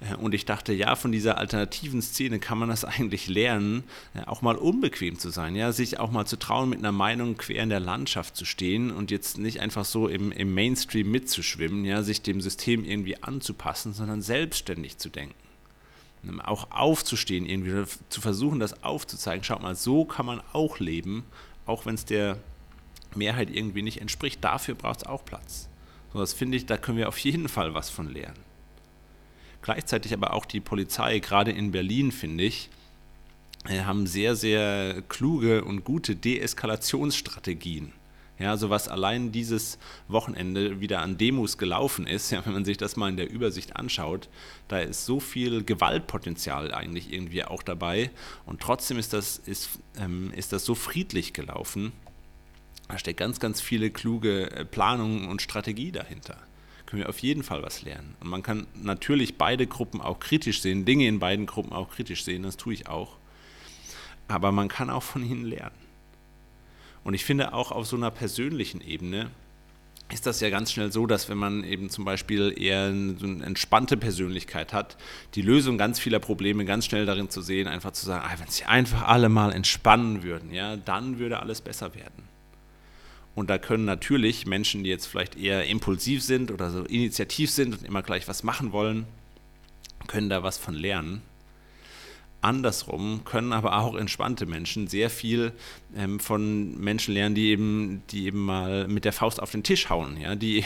Äh, 0.00 0.14
und 0.16 0.34
ich 0.34 0.44
dachte, 0.44 0.72
ja, 0.72 0.96
von 0.96 1.12
dieser 1.12 1.38
alternativen 1.38 2.02
Szene 2.02 2.38
kann 2.38 2.58
man 2.58 2.68
das 2.68 2.84
eigentlich 2.84 3.28
lernen, 3.28 3.84
äh, 4.14 4.24
auch 4.26 4.42
mal 4.42 4.56
unbequem 4.56 5.18
zu 5.18 5.30
sein, 5.30 5.56
ja, 5.56 5.72
sich 5.72 5.98
auch 5.98 6.10
mal 6.10 6.26
zu 6.26 6.38
trauen, 6.38 6.70
mit 6.70 6.78
einer 6.78 6.92
Meinung 6.92 7.36
quer 7.36 7.62
in 7.62 7.68
der 7.68 7.80
Landschaft 7.80 8.36
zu 8.36 8.44
stehen 8.44 8.90
und 8.90 9.10
jetzt 9.10 9.38
nicht 9.38 9.60
einfach 9.60 9.84
so 9.84 10.08
im, 10.08 10.32
im 10.32 10.54
Mainstream 10.54 11.10
mitzuschwimmen, 11.10 11.84
ja, 11.84 12.02
sich 12.02 12.22
dem 12.22 12.40
System 12.40 12.84
irgendwie 12.84 13.22
anzupassen, 13.22 13.92
sondern 13.92 14.22
selbstständig 14.22 14.98
zu 14.98 15.08
denken. 15.08 15.34
Ähm, 16.24 16.40
auch 16.40 16.70
aufzustehen, 16.70 17.46
irgendwie 17.46 17.84
zu 18.08 18.20
versuchen, 18.20 18.60
das 18.60 18.82
aufzuzeigen. 18.82 19.44
Schaut 19.44 19.62
mal, 19.62 19.74
so 19.74 20.04
kann 20.04 20.26
man 20.26 20.40
auch 20.52 20.78
leben, 20.78 21.24
auch 21.66 21.86
wenn 21.86 21.94
es 21.94 22.04
der 22.04 22.38
Mehrheit 23.14 23.50
irgendwie 23.50 23.82
nicht 23.82 24.00
entspricht. 24.00 24.42
Dafür 24.42 24.74
braucht 24.74 25.02
es 25.02 25.06
auch 25.06 25.24
Platz. 25.24 25.68
So, 26.12 26.20
das 26.20 26.32
finde 26.32 26.56
ich, 26.56 26.66
da 26.66 26.76
können 26.76 26.98
wir 26.98 27.08
auf 27.08 27.18
jeden 27.18 27.48
Fall 27.48 27.74
was 27.74 27.90
von 27.90 28.12
lernen. 28.12 28.38
Gleichzeitig 29.64 30.12
aber 30.12 30.34
auch 30.34 30.44
die 30.44 30.60
Polizei, 30.60 31.20
gerade 31.20 31.50
in 31.50 31.72
Berlin, 31.72 32.12
finde 32.12 32.44
ich, 32.44 32.68
äh, 33.66 33.80
haben 33.80 34.06
sehr, 34.06 34.36
sehr 34.36 35.00
kluge 35.08 35.64
und 35.64 35.84
gute 35.84 36.16
Deeskalationsstrategien. 36.16 37.94
Ja, 38.38 38.58
so 38.58 38.68
was 38.68 38.88
allein 38.88 39.32
dieses 39.32 39.78
Wochenende 40.06 40.80
wieder 40.80 41.00
an 41.00 41.16
Demos 41.16 41.56
gelaufen 41.56 42.06
ist, 42.06 42.30
ja, 42.30 42.44
wenn 42.44 42.52
man 42.52 42.66
sich 42.66 42.76
das 42.76 42.96
mal 42.96 43.08
in 43.08 43.16
der 43.16 43.30
Übersicht 43.30 43.74
anschaut, 43.74 44.28
da 44.68 44.80
ist 44.80 45.06
so 45.06 45.18
viel 45.18 45.64
Gewaltpotenzial 45.64 46.74
eigentlich 46.74 47.10
irgendwie 47.10 47.42
auch 47.42 47.62
dabei 47.62 48.10
und 48.44 48.60
trotzdem 48.60 48.98
ist 48.98 49.14
das, 49.14 49.38
ist, 49.38 49.78
ähm, 49.98 50.30
ist 50.36 50.52
das 50.52 50.66
so 50.66 50.74
friedlich 50.74 51.32
gelaufen. 51.32 51.92
Da 52.88 52.98
steckt 52.98 53.18
ganz, 53.18 53.40
ganz 53.40 53.62
viele 53.62 53.88
kluge 53.88 54.50
äh, 54.50 54.66
Planungen 54.66 55.26
und 55.26 55.40
Strategie 55.40 55.90
dahinter 55.90 56.36
können 56.86 57.02
wir 57.02 57.08
auf 57.08 57.20
jeden 57.20 57.42
Fall 57.42 57.62
was 57.62 57.82
lernen. 57.82 58.14
Und 58.20 58.28
man 58.28 58.42
kann 58.42 58.66
natürlich 58.74 59.38
beide 59.38 59.66
Gruppen 59.66 60.00
auch 60.00 60.20
kritisch 60.20 60.60
sehen, 60.62 60.84
Dinge 60.84 61.06
in 61.06 61.18
beiden 61.18 61.46
Gruppen 61.46 61.72
auch 61.72 61.90
kritisch 61.90 62.24
sehen, 62.24 62.42
das 62.42 62.56
tue 62.56 62.74
ich 62.74 62.88
auch. 62.88 63.16
Aber 64.28 64.52
man 64.52 64.68
kann 64.68 64.90
auch 64.90 65.02
von 65.02 65.24
ihnen 65.24 65.44
lernen. 65.44 65.76
Und 67.02 67.14
ich 67.14 67.24
finde 67.24 67.52
auch 67.52 67.70
auf 67.70 67.86
so 67.86 67.96
einer 67.96 68.10
persönlichen 68.10 68.80
Ebene 68.80 69.30
ist 70.12 70.26
das 70.26 70.40
ja 70.40 70.50
ganz 70.50 70.70
schnell 70.70 70.92
so, 70.92 71.06
dass 71.06 71.28
wenn 71.28 71.38
man 71.38 71.64
eben 71.64 71.88
zum 71.88 72.04
Beispiel 72.04 72.54
eher 72.56 72.92
so 73.18 73.26
eine 73.26 73.44
entspannte 73.44 73.96
Persönlichkeit 73.96 74.72
hat, 74.72 74.96
die 75.34 75.42
Lösung 75.42 75.78
ganz 75.78 75.98
vieler 75.98 76.18
Probleme 76.18 76.64
ganz 76.64 76.84
schnell 76.84 77.06
darin 77.06 77.30
zu 77.30 77.40
sehen, 77.40 77.68
einfach 77.68 77.92
zu 77.92 78.04
sagen, 78.06 78.24
ah, 78.26 78.34
wenn 78.38 78.48
sich 78.48 78.66
einfach 78.66 79.08
alle 79.08 79.28
mal 79.28 79.52
entspannen 79.52 80.22
würden, 80.22 80.52
ja, 80.52 80.76
dann 80.76 81.18
würde 81.18 81.40
alles 81.40 81.62
besser 81.62 81.94
werden. 81.94 82.33
Und 83.34 83.50
da 83.50 83.58
können 83.58 83.84
natürlich 83.84 84.46
Menschen, 84.46 84.84
die 84.84 84.90
jetzt 84.90 85.06
vielleicht 85.06 85.36
eher 85.36 85.66
impulsiv 85.66 86.22
sind 86.22 86.50
oder 86.50 86.70
so 86.70 86.84
initiativ 86.84 87.50
sind 87.50 87.74
und 87.74 87.84
immer 87.84 88.02
gleich 88.02 88.28
was 88.28 88.44
machen 88.44 88.72
wollen, 88.72 89.06
können 90.06 90.28
da 90.28 90.42
was 90.42 90.58
von 90.58 90.74
lernen. 90.74 91.22
Andersrum 92.44 93.22
können 93.24 93.54
aber 93.54 93.78
auch 93.78 93.94
entspannte 93.94 94.44
Menschen 94.44 94.86
sehr 94.86 95.08
viel 95.08 95.52
ähm, 95.96 96.20
von 96.20 96.78
Menschen 96.78 97.14
lernen, 97.14 97.34
die 97.34 97.48
eben, 97.48 98.02
die 98.10 98.26
eben 98.26 98.44
mal 98.44 98.86
mit 98.86 99.06
der 99.06 99.14
Faust 99.14 99.40
auf 99.40 99.50
den 99.50 99.62
Tisch 99.62 99.88
hauen, 99.88 100.20
ja, 100.20 100.34
die, 100.34 100.62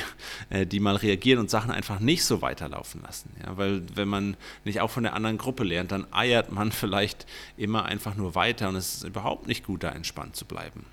äh, 0.50 0.66
die 0.66 0.80
mal 0.80 0.96
reagieren 0.96 1.38
und 1.38 1.50
Sachen 1.50 1.70
einfach 1.70 2.00
nicht 2.00 2.24
so 2.24 2.42
weiterlaufen 2.42 3.00
lassen. 3.02 3.30
Ja, 3.44 3.56
weil 3.56 3.82
wenn 3.94 4.08
man 4.08 4.36
nicht 4.64 4.80
auch 4.80 4.90
von 4.90 5.04
der 5.04 5.14
anderen 5.14 5.38
Gruppe 5.38 5.62
lernt, 5.62 5.92
dann 5.92 6.06
eiert 6.10 6.50
man 6.50 6.72
vielleicht 6.72 7.26
immer 7.56 7.84
einfach 7.84 8.16
nur 8.16 8.34
weiter 8.34 8.68
und 8.68 8.76
es 8.76 8.96
ist 8.96 9.04
überhaupt 9.04 9.46
nicht 9.46 9.64
gut, 9.64 9.84
da 9.84 9.90
entspannt 9.90 10.34
zu 10.34 10.46
bleiben. 10.46 10.84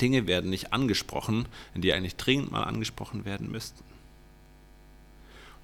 Dinge 0.00 0.26
werden 0.26 0.50
nicht 0.50 0.72
angesprochen, 0.72 1.46
die 1.74 1.92
eigentlich 1.92 2.16
dringend 2.16 2.50
mal 2.50 2.64
angesprochen 2.64 3.24
werden 3.24 3.50
müssten. 3.50 3.82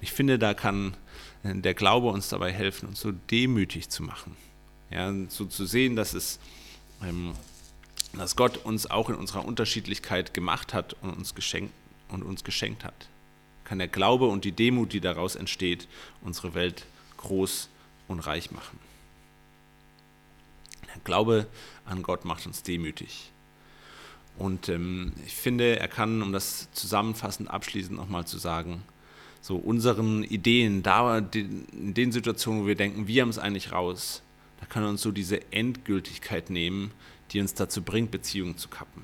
ich 0.01 0.11
finde, 0.11 0.37
da 0.37 0.53
kann 0.53 0.97
äh, 1.43 1.55
der 1.55 1.73
Glaube 1.73 2.07
uns 2.07 2.29
dabei 2.29 2.51
helfen, 2.51 2.89
uns 2.89 2.99
so 2.99 3.11
demütig 3.11 3.89
zu 3.89 4.03
machen. 4.03 4.35
Ja, 4.89 5.11
so 5.29 5.45
zu 5.45 5.65
sehen, 5.65 5.95
dass 5.95 6.13
es 6.13 6.39
ähm, 7.01 7.33
dass 8.13 8.35
Gott 8.35 8.57
uns 8.57 8.89
auch 8.89 9.09
in 9.09 9.15
unserer 9.15 9.45
Unterschiedlichkeit 9.45 10.33
gemacht 10.33 10.73
hat 10.73 10.93
und 11.01 11.11
uns 11.11 11.35
geschenkt, 11.35 11.73
und 12.09 12.23
uns 12.23 12.43
geschenkt 12.43 12.83
hat. 12.83 13.07
Kann 13.63 13.79
der 13.79 13.87
Glaube 13.87 14.27
und 14.27 14.45
die 14.45 14.51
Demut, 14.51 14.93
die 14.93 15.01
daraus 15.01 15.35
entsteht, 15.35 15.87
unsere 16.21 16.53
Welt 16.53 16.85
groß 17.17 17.69
und 18.07 18.19
reich 18.19 18.51
machen. 18.51 18.77
Der 20.93 21.01
Glaube 21.03 21.47
an 21.85 22.03
Gott 22.03 22.23
macht 22.23 22.45
uns 22.45 22.61
demütig. 22.61 23.31
Und 24.37 24.69
ähm, 24.69 25.13
ich 25.25 25.35
finde, 25.35 25.79
er 25.79 25.87
kann, 25.87 26.21
um 26.21 26.33
das 26.33 26.71
zusammenfassend 26.71 27.49
abschließend 27.49 27.95
nochmal 27.95 28.25
zu 28.25 28.37
sagen, 28.37 28.83
so 29.41 29.57
unseren 29.57 30.23
Ideen, 30.23 30.83
da 30.83 31.17
in 31.17 31.93
den 31.93 32.11
Situationen, 32.11 32.63
wo 32.63 32.67
wir 32.67 32.75
denken, 32.75 33.07
wir 33.07 33.21
haben 33.21 33.29
es 33.29 33.37
eigentlich 33.37 33.71
raus, 33.71 34.23
da 34.59 34.65
kann 34.65 34.83
er 34.83 34.89
uns 34.89 35.01
so 35.01 35.11
diese 35.11 35.51
Endgültigkeit 35.51 36.49
nehmen, 36.49 36.91
die 37.31 37.41
uns 37.41 37.53
dazu 37.53 37.81
bringt, 37.81 38.11
Beziehungen 38.11 38.57
zu 38.57 38.69
kappen. 38.69 39.03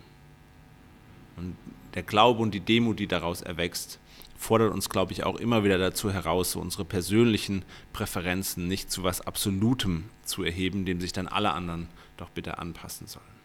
Und 1.36 1.58
der 1.94 2.04
Glaube 2.04 2.42
und 2.42 2.54
die 2.54 2.62
Demut, 2.62 3.00
die 3.00 3.08
daraus 3.08 3.42
erwächst, 3.42 4.00
fordert 4.38 4.74
uns, 4.74 4.90
glaube 4.90 5.12
ich, 5.12 5.26
auch 5.26 5.36
immer 5.36 5.66
wieder 5.66 5.78
dazu 5.78 6.14
heraus, 6.14 6.52
so 6.52 6.62
unsere 6.62 6.86
persönlichen 6.86 7.66
Präferenzen 7.92 8.68
nicht 8.68 8.90
zu 8.90 9.04
was 9.04 9.20
Absolutem 9.20 10.06
zu 10.24 10.44
erheben, 10.44 10.86
dem 10.86 11.02
sich 11.02 11.12
dann 11.12 11.28
alle 11.28 11.52
anderen 11.52 11.90
doch 12.16 12.30
bitte 12.30 12.58
anpassen 12.58 13.08
sollen. 13.08 13.39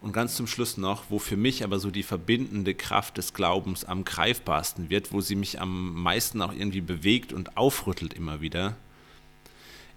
Und 0.00 0.12
ganz 0.12 0.36
zum 0.36 0.46
Schluss 0.46 0.76
noch, 0.76 1.04
wo 1.08 1.18
für 1.18 1.36
mich 1.36 1.64
aber 1.64 1.80
so 1.80 1.90
die 1.90 2.04
verbindende 2.04 2.74
Kraft 2.74 3.18
des 3.18 3.34
Glaubens 3.34 3.84
am 3.84 4.04
greifbarsten 4.04 4.90
wird, 4.90 5.12
wo 5.12 5.20
sie 5.20 5.34
mich 5.34 5.60
am 5.60 6.00
meisten 6.00 6.40
auch 6.40 6.52
irgendwie 6.52 6.80
bewegt 6.80 7.32
und 7.32 7.56
aufrüttelt 7.56 8.14
immer 8.14 8.40
wieder, 8.40 8.76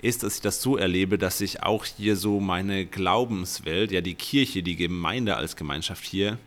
ist, 0.01 0.23
dass 0.23 0.35
ich 0.35 0.41
das 0.41 0.61
so 0.61 0.75
erlebe, 0.77 1.19
dass 1.19 1.39
ich 1.41 1.61
auch 1.61 1.85
hier 1.85 2.15
so 2.15 2.39
meine 2.39 2.87
Glaubenswelt, 2.87 3.91
ja 3.91 4.01
die 4.01 4.15
Kirche, 4.15 4.63
die 4.63 4.75
Gemeinde 4.75 5.37
als 5.37 5.55
Gemeinschaft 5.55 6.03
hier, 6.03 6.39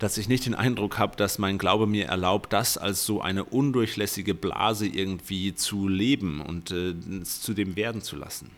dass 0.00 0.18
ich 0.18 0.28
nicht 0.28 0.44
den 0.44 0.56
Eindruck 0.56 0.98
habe, 0.98 1.16
dass 1.16 1.38
mein 1.38 1.58
Glaube 1.58 1.86
mir 1.86 2.06
erlaubt, 2.06 2.52
das 2.52 2.76
als 2.76 3.06
so 3.06 3.20
eine 3.20 3.44
undurchlässige 3.44 4.34
Blase 4.34 4.86
irgendwie 4.86 5.54
zu 5.54 5.86
leben 5.86 6.40
und 6.40 6.72
äh, 6.72 6.94
zu 7.22 7.54
dem 7.54 7.76
werden 7.76 8.02
zu 8.02 8.16
lassen. 8.16 8.50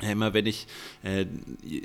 Immer 0.00 0.32
wenn 0.32 0.46
ich 0.46 0.68
äh, 1.02 1.26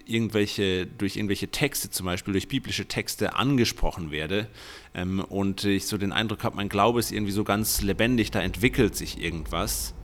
irgendwelche, 0.05 0.85
durch 0.85 1.15
irgendwelche 1.15 1.47
Texte, 1.47 1.89
zum 1.89 2.05
Beispiel 2.05 2.33
durch 2.33 2.47
biblische 2.47 2.85
Texte 2.85 3.35
angesprochen 3.35 4.11
werde 4.11 4.47
ähm, 4.93 5.19
und 5.19 5.63
ich 5.63 5.87
so 5.87 5.97
den 5.97 6.11
Eindruck 6.11 6.43
habe, 6.43 6.55
mein 6.55 6.69
Glaube 6.69 6.99
ist 6.99 7.11
irgendwie 7.11 7.31
so 7.31 7.43
ganz 7.43 7.81
lebendig, 7.81 8.29
da 8.29 8.41
entwickelt 8.41 8.95
sich 8.95 9.19
irgendwas, 9.19 9.95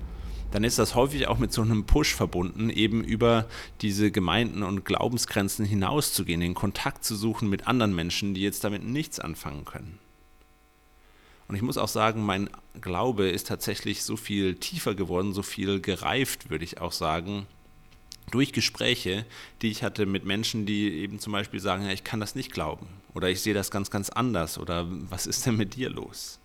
dann 0.50 0.63
ist 0.63 0.80
das 0.80 0.95
häufig 0.95 1.28
auch 1.28 1.38
mit 1.38 1.54
so 1.54 1.62
einem 1.62 1.86
Push 1.86 2.15
verbunden, 2.15 2.72
eben 2.72 3.04
über 3.04 3.48
diese 3.82 4.10
Gemeinden 4.10 4.63
und 4.63 4.86
Glaubensgrenzen 4.86 5.63
hinauszugehen, 5.63 6.41
den 6.41 6.56
Kontakt 6.56 7.04
zu 7.04 7.15
suchen 7.15 7.48
mit 7.48 7.67
anderen 7.67 7.93
Menschen, 7.93 8.34
die 8.34 8.41
jetzt 8.41 8.63
damit 8.63 8.84
nichts 8.84 9.19
anfangen 9.19 9.65
können. 9.65 10.00
Und 11.48 11.56
ich 11.56 11.62
muss 11.62 11.78
auch 11.78 11.88
sagen, 11.88 12.26
mein 12.26 12.50
Glaube 12.82 13.30
ist 13.30 13.48
tatsächlich 13.48 14.04
so 14.04 14.17
viel 14.17 14.56
tiefer 14.56 14.95
geworden, 14.95 15.34
so 15.34 15.43
viel 15.43 15.80
gereift, 15.80 16.50
würde 16.50 16.63
ich 16.63 16.80
auch 16.80 16.91
sagen, 16.91 17.45
durch 18.32 18.54
Gespräche, 18.54 19.26
die 19.62 19.70
ich 19.70 19.84
hatte 19.84 20.06
mit 20.06 20.26
Menschen, 20.26 20.65
die 20.65 20.89
eben 21.00 21.20
zum 21.20 21.34
Beispiel 21.34 21.60
sagen, 21.60 21.86
ja, 21.86 21.92
ich 21.92 22.04
kann 22.04 22.20
das 22.20 22.36
nicht 22.36 22.52
glauben 22.52 22.88
oder 23.13 23.30
ich 23.30 23.42
sehe 23.42 23.54
das 23.54 23.72
ganz, 23.72 23.89
ganz 23.89 24.10
anders 24.10 24.58
oder 24.58 24.86
was 24.88 25.28
ist 25.28 25.46
denn 25.46 25.58
mit 25.58 25.76
dir 25.76 25.89
los? 25.89 26.39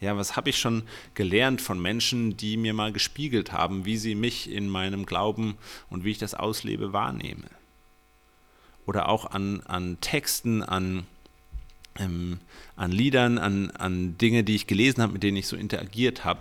Ja, 0.00 0.16
was 0.16 0.34
habe 0.34 0.48
ich 0.48 0.58
schon 0.58 0.84
gelernt 1.14 1.60
von 1.60 1.80
Menschen, 1.80 2.36
die 2.36 2.56
mir 2.56 2.72
mal 2.72 2.90
gespiegelt 2.90 3.52
haben, 3.52 3.84
wie 3.84 3.98
sie 3.98 4.14
mich 4.14 4.50
in 4.50 4.68
meinem 4.68 5.04
Glauben 5.04 5.58
und 5.90 6.04
wie 6.04 6.10
ich 6.10 6.18
das 6.18 6.34
auslebe 6.34 6.94
wahrnehme? 6.94 7.50
Oder 8.86 9.10
auch 9.10 9.26
an, 9.26 9.60
an 9.66 9.98
Texten, 10.00 10.62
an, 10.62 11.06
ähm, 11.98 12.40
an 12.76 12.92
Liedern, 12.92 13.36
an, 13.36 13.70
an 13.72 14.16
Dinge, 14.16 14.42
die 14.42 14.54
ich 14.54 14.66
gelesen 14.66 15.02
habe, 15.02 15.12
mit 15.12 15.22
denen 15.22 15.36
ich 15.36 15.46
so 15.46 15.56
interagiert 15.56 16.24
habe, 16.24 16.40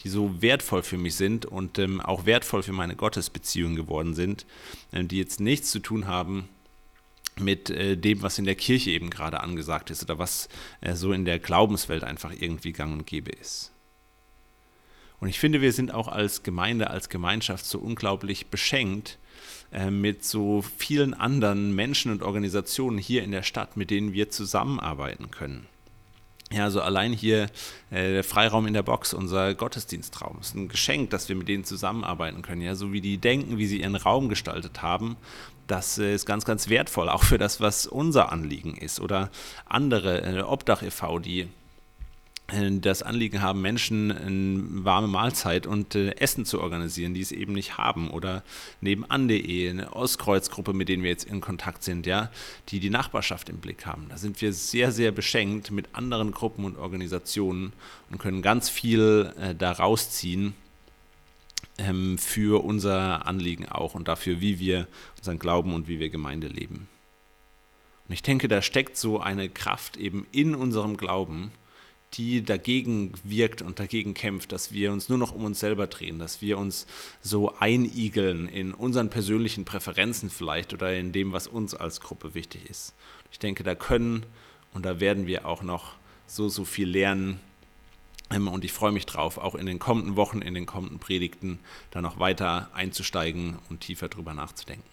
die 0.00 0.08
so 0.08 0.42
wertvoll 0.42 0.82
für 0.82 0.98
mich 0.98 1.14
sind 1.14 1.46
und 1.46 1.78
ähm, 1.78 2.00
auch 2.00 2.26
wertvoll 2.26 2.62
für 2.62 2.72
meine 2.72 2.96
Gottesbeziehung 2.96 3.76
geworden 3.76 4.14
sind, 4.14 4.46
äh, 4.92 5.04
die 5.04 5.18
jetzt 5.18 5.40
nichts 5.40 5.70
zu 5.70 5.78
tun 5.78 6.06
haben 6.06 6.48
mit 7.38 7.70
äh, 7.70 7.96
dem, 7.96 8.22
was 8.22 8.38
in 8.38 8.44
der 8.44 8.54
Kirche 8.54 8.90
eben 8.90 9.10
gerade 9.10 9.40
angesagt 9.40 9.90
ist 9.90 10.02
oder 10.02 10.18
was 10.18 10.48
äh, 10.80 10.94
so 10.94 11.12
in 11.12 11.24
der 11.24 11.38
Glaubenswelt 11.38 12.04
einfach 12.04 12.32
irgendwie 12.38 12.72
gang 12.72 12.92
und 12.92 13.06
gäbe 13.06 13.30
ist. 13.30 13.72
Und 15.20 15.28
ich 15.28 15.38
finde, 15.38 15.60
wir 15.60 15.72
sind 15.72 15.92
auch 15.92 16.08
als 16.08 16.42
Gemeinde, 16.42 16.90
als 16.90 17.08
Gemeinschaft 17.08 17.64
so 17.64 17.78
unglaublich 17.78 18.48
beschenkt 18.48 19.18
äh, 19.72 19.90
mit 19.90 20.24
so 20.24 20.62
vielen 20.76 21.14
anderen 21.14 21.74
Menschen 21.74 22.12
und 22.12 22.22
Organisationen 22.22 22.98
hier 22.98 23.24
in 23.24 23.30
der 23.30 23.42
Stadt, 23.42 23.76
mit 23.76 23.90
denen 23.90 24.12
wir 24.12 24.30
zusammenarbeiten 24.30 25.30
können. 25.30 25.66
Ja, 26.52 26.64
also 26.64 26.82
allein 26.82 27.12
hier 27.12 27.44
äh, 27.90 28.12
der 28.12 28.24
Freiraum 28.24 28.66
in 28.66 28.74
der 28.74 28.82
Box, 28.82 29.14
unser 29.14 29.54
Gottesdienstraum, 29.54 30.38
ist 30.40 30.54
ein 30.54 30.68
Geschenk, 30.68 31.10
dass 31.10 31.28
wir 31.28 31.36
mit 31.36 31.48
denen 31.48 31.64
zusammenarbeiten 31.64 32.42
können. 32.42 32.60
Ja, 32.60 32.74
so 32.74 32.92
wie 32.92 33.00
die 33.00 33.18
denken, 33.18 33.58
wie 33.58 33.66
sie 33.66 33.80
ihren 33.80 33.96
Raum 33.96 34.28
gestaltet 34.28 34.82
haben 34.82 35.16
das 35.66 35.98
ist 35.98 36.26
ganz, 36.26 36.44
ganz 36.44 36.68
wertvoll, 36.68 37.08
auch 37.08 37.22
für 37.22 37.38
das, 37.38 37.60
was 37.60 37.86
unser 37.86 38.32
Anliegen 38.32 38.76
ist. 38.76 39.00
Oder 39.00 39.30
andere, 39.66 40.22
äh, 40.22 40.42
Obdach 40.42 40.82
e.V., 40.82 41.18
die 41.18 41.40
äh, 41.40 41.46
das 42.46 43.02
Anliegen 43.02 43.40
haben, 43.40 43.62
Menschen 43.62 44.12
eine 44.12 44.84
warme 44.84 45.08
Mahlzeit 45.08 45.66
und 45.66 45.94
äh, 45.94 46.10
Essen 46.16 46.44
zu 46.44 46.60
organisieren, 46.60 47.14
die 47.14 47.22
es 47.22 47.32
eben 47.32 47.54
nicht 47.54 47.78
haben. 47.78 48.10
Oder 48.10 48.42
nebenan.de, 48.82 49.70
eine 49.70 49.94
Ostkreuzgruppe, 49.94 50.74
mit 50.74 50.90
denen 50.90 51.02
wir 51.02 51.10
jetzt 51.10 51.24
in 51.24 51.40
Kontakt 51.40 51.82
sind, 51.82 52.04
ja, 52.04 52.30
die 52.68 52.80
die 52.80 52.90
Nachbarschaft 52.90 53.48
im 53.48 53.58
Blick 53.58 53.86
haben. 53.86 54.06
Da 54.10 54.18
sind 54.18 54.42
wir 54.42 54.52
sehr, 54.52 54.92
sehr 54.92 55.10
beschenkt 55.10 55.70
mit 55.70 55.94
anderen 55.94 56.32
Gruppen 56.32 56.66
und 56.66 56.76
Organisationen 56.76 57.72
und 58.10 58.18
können 58.18 58.42
ganz 58.42 58.68
viel 58.68 59.32
äh, 59.40 59.54
daraus 59.54 60.10
ziehen 60.10 60.54
ähm, 61.78 62.18
für 62.18 62.62
unser 62.62 63.26
Anliegen 63.26 63.70
auch 63.70 63.94
und 63.94 64.06
dafür, 64.06 64.42
wie 64.42 64.58
wir 64.58 64.86
unseren 65.16 65.38
Glauben 65.38 65.72
und 65.72 65.88
wie 65.88 65.98
wir 65.98 66.10
Gemeinde 66.10 66.48
leben. 66.48 66.88
Und 68.06 68.12
ich 68.12 68.22
denke, 68.22 68.48
da 68.48 68.60
steckt 68.60 68.98
so 68.98 69.18
eine 69.18 69.48
Kraft 69.48 69.96
eben 69.96 70.26
in 70.30 70.54
unserem 70.54 70.98
Glauben, 70.98 71.52
die 72.16 72.42
dagegen 72.44 73.12
wirkt 73.22 73.62
und 73.62 73.78
dagegen 73.78 74.14
kämpft, 74.14 74.52
dass 74.52 74.72
wir 74.72 74.92
uns 74.92 75.08
nur 75.08 75.18
noch 75.18 75.32
um 75.32 75.44
uns 75.44 75.60
selber 75.60 75.86
drehen, 75.86 76.18
dass 76.18 76.40
wir 76.40 76.58
uns 76.58 76.86
so 77.22 77.54
einigeln 77.58 78.48
in 78.48 78.72
unseren 78.72 79.10
persönlichen 79.10 79.64
Präferenzen 79.64 80.30
vielleicht 80.30 80.72
oder 80.72 80.96
in 80.96 81.12
dem, 81.12 81.32
was 81.32 81.46
uns 81.46 81.74
als 81.74 82.00
Gruppe 82.00 82.34
wichtig 82.34 82.68
ist. 82.70 82.94
Ich 83.32 83.38
denke, 83.38 83.64
da 83.64 83.74
können 83.74 84.24
und 84.72 84.84
da 84.84 85.00
werden 85.00 85.26
wir 85.26 85.46
auch 85.46 85.62
noch 85.62 85.92
so, 86.26 86.48
so 86.48 86.64
viel 86.64 86.88
lernen, 86.88 87.40
ähm, 88.30 88.48
und 88.48 88.64
ich 88.64 88.72
freue 88.72 88.92
mich 88.92 89.06
drauf, 89.06 89.38
auch 89.38 89.54
in 89.54 89.66
den 89.66 89.78
kommenden 89.78 90.16
Wochen, 90.16 90.42
in 90.42 90.54
den 90.54 90.66
kommenden 90.66 90.98
Predigten, 90.98 91.58
da 91.90 92.00
noch 92.00 92.18
weiter 92.18 92.70
einzusteigen 92.74 93.58
und 93.68 93.80
tiefer 93.80 94.08
drüber 94.08 94.34
nachzudenken. 94.34 94.88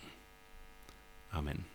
Amen. 1.31 1.65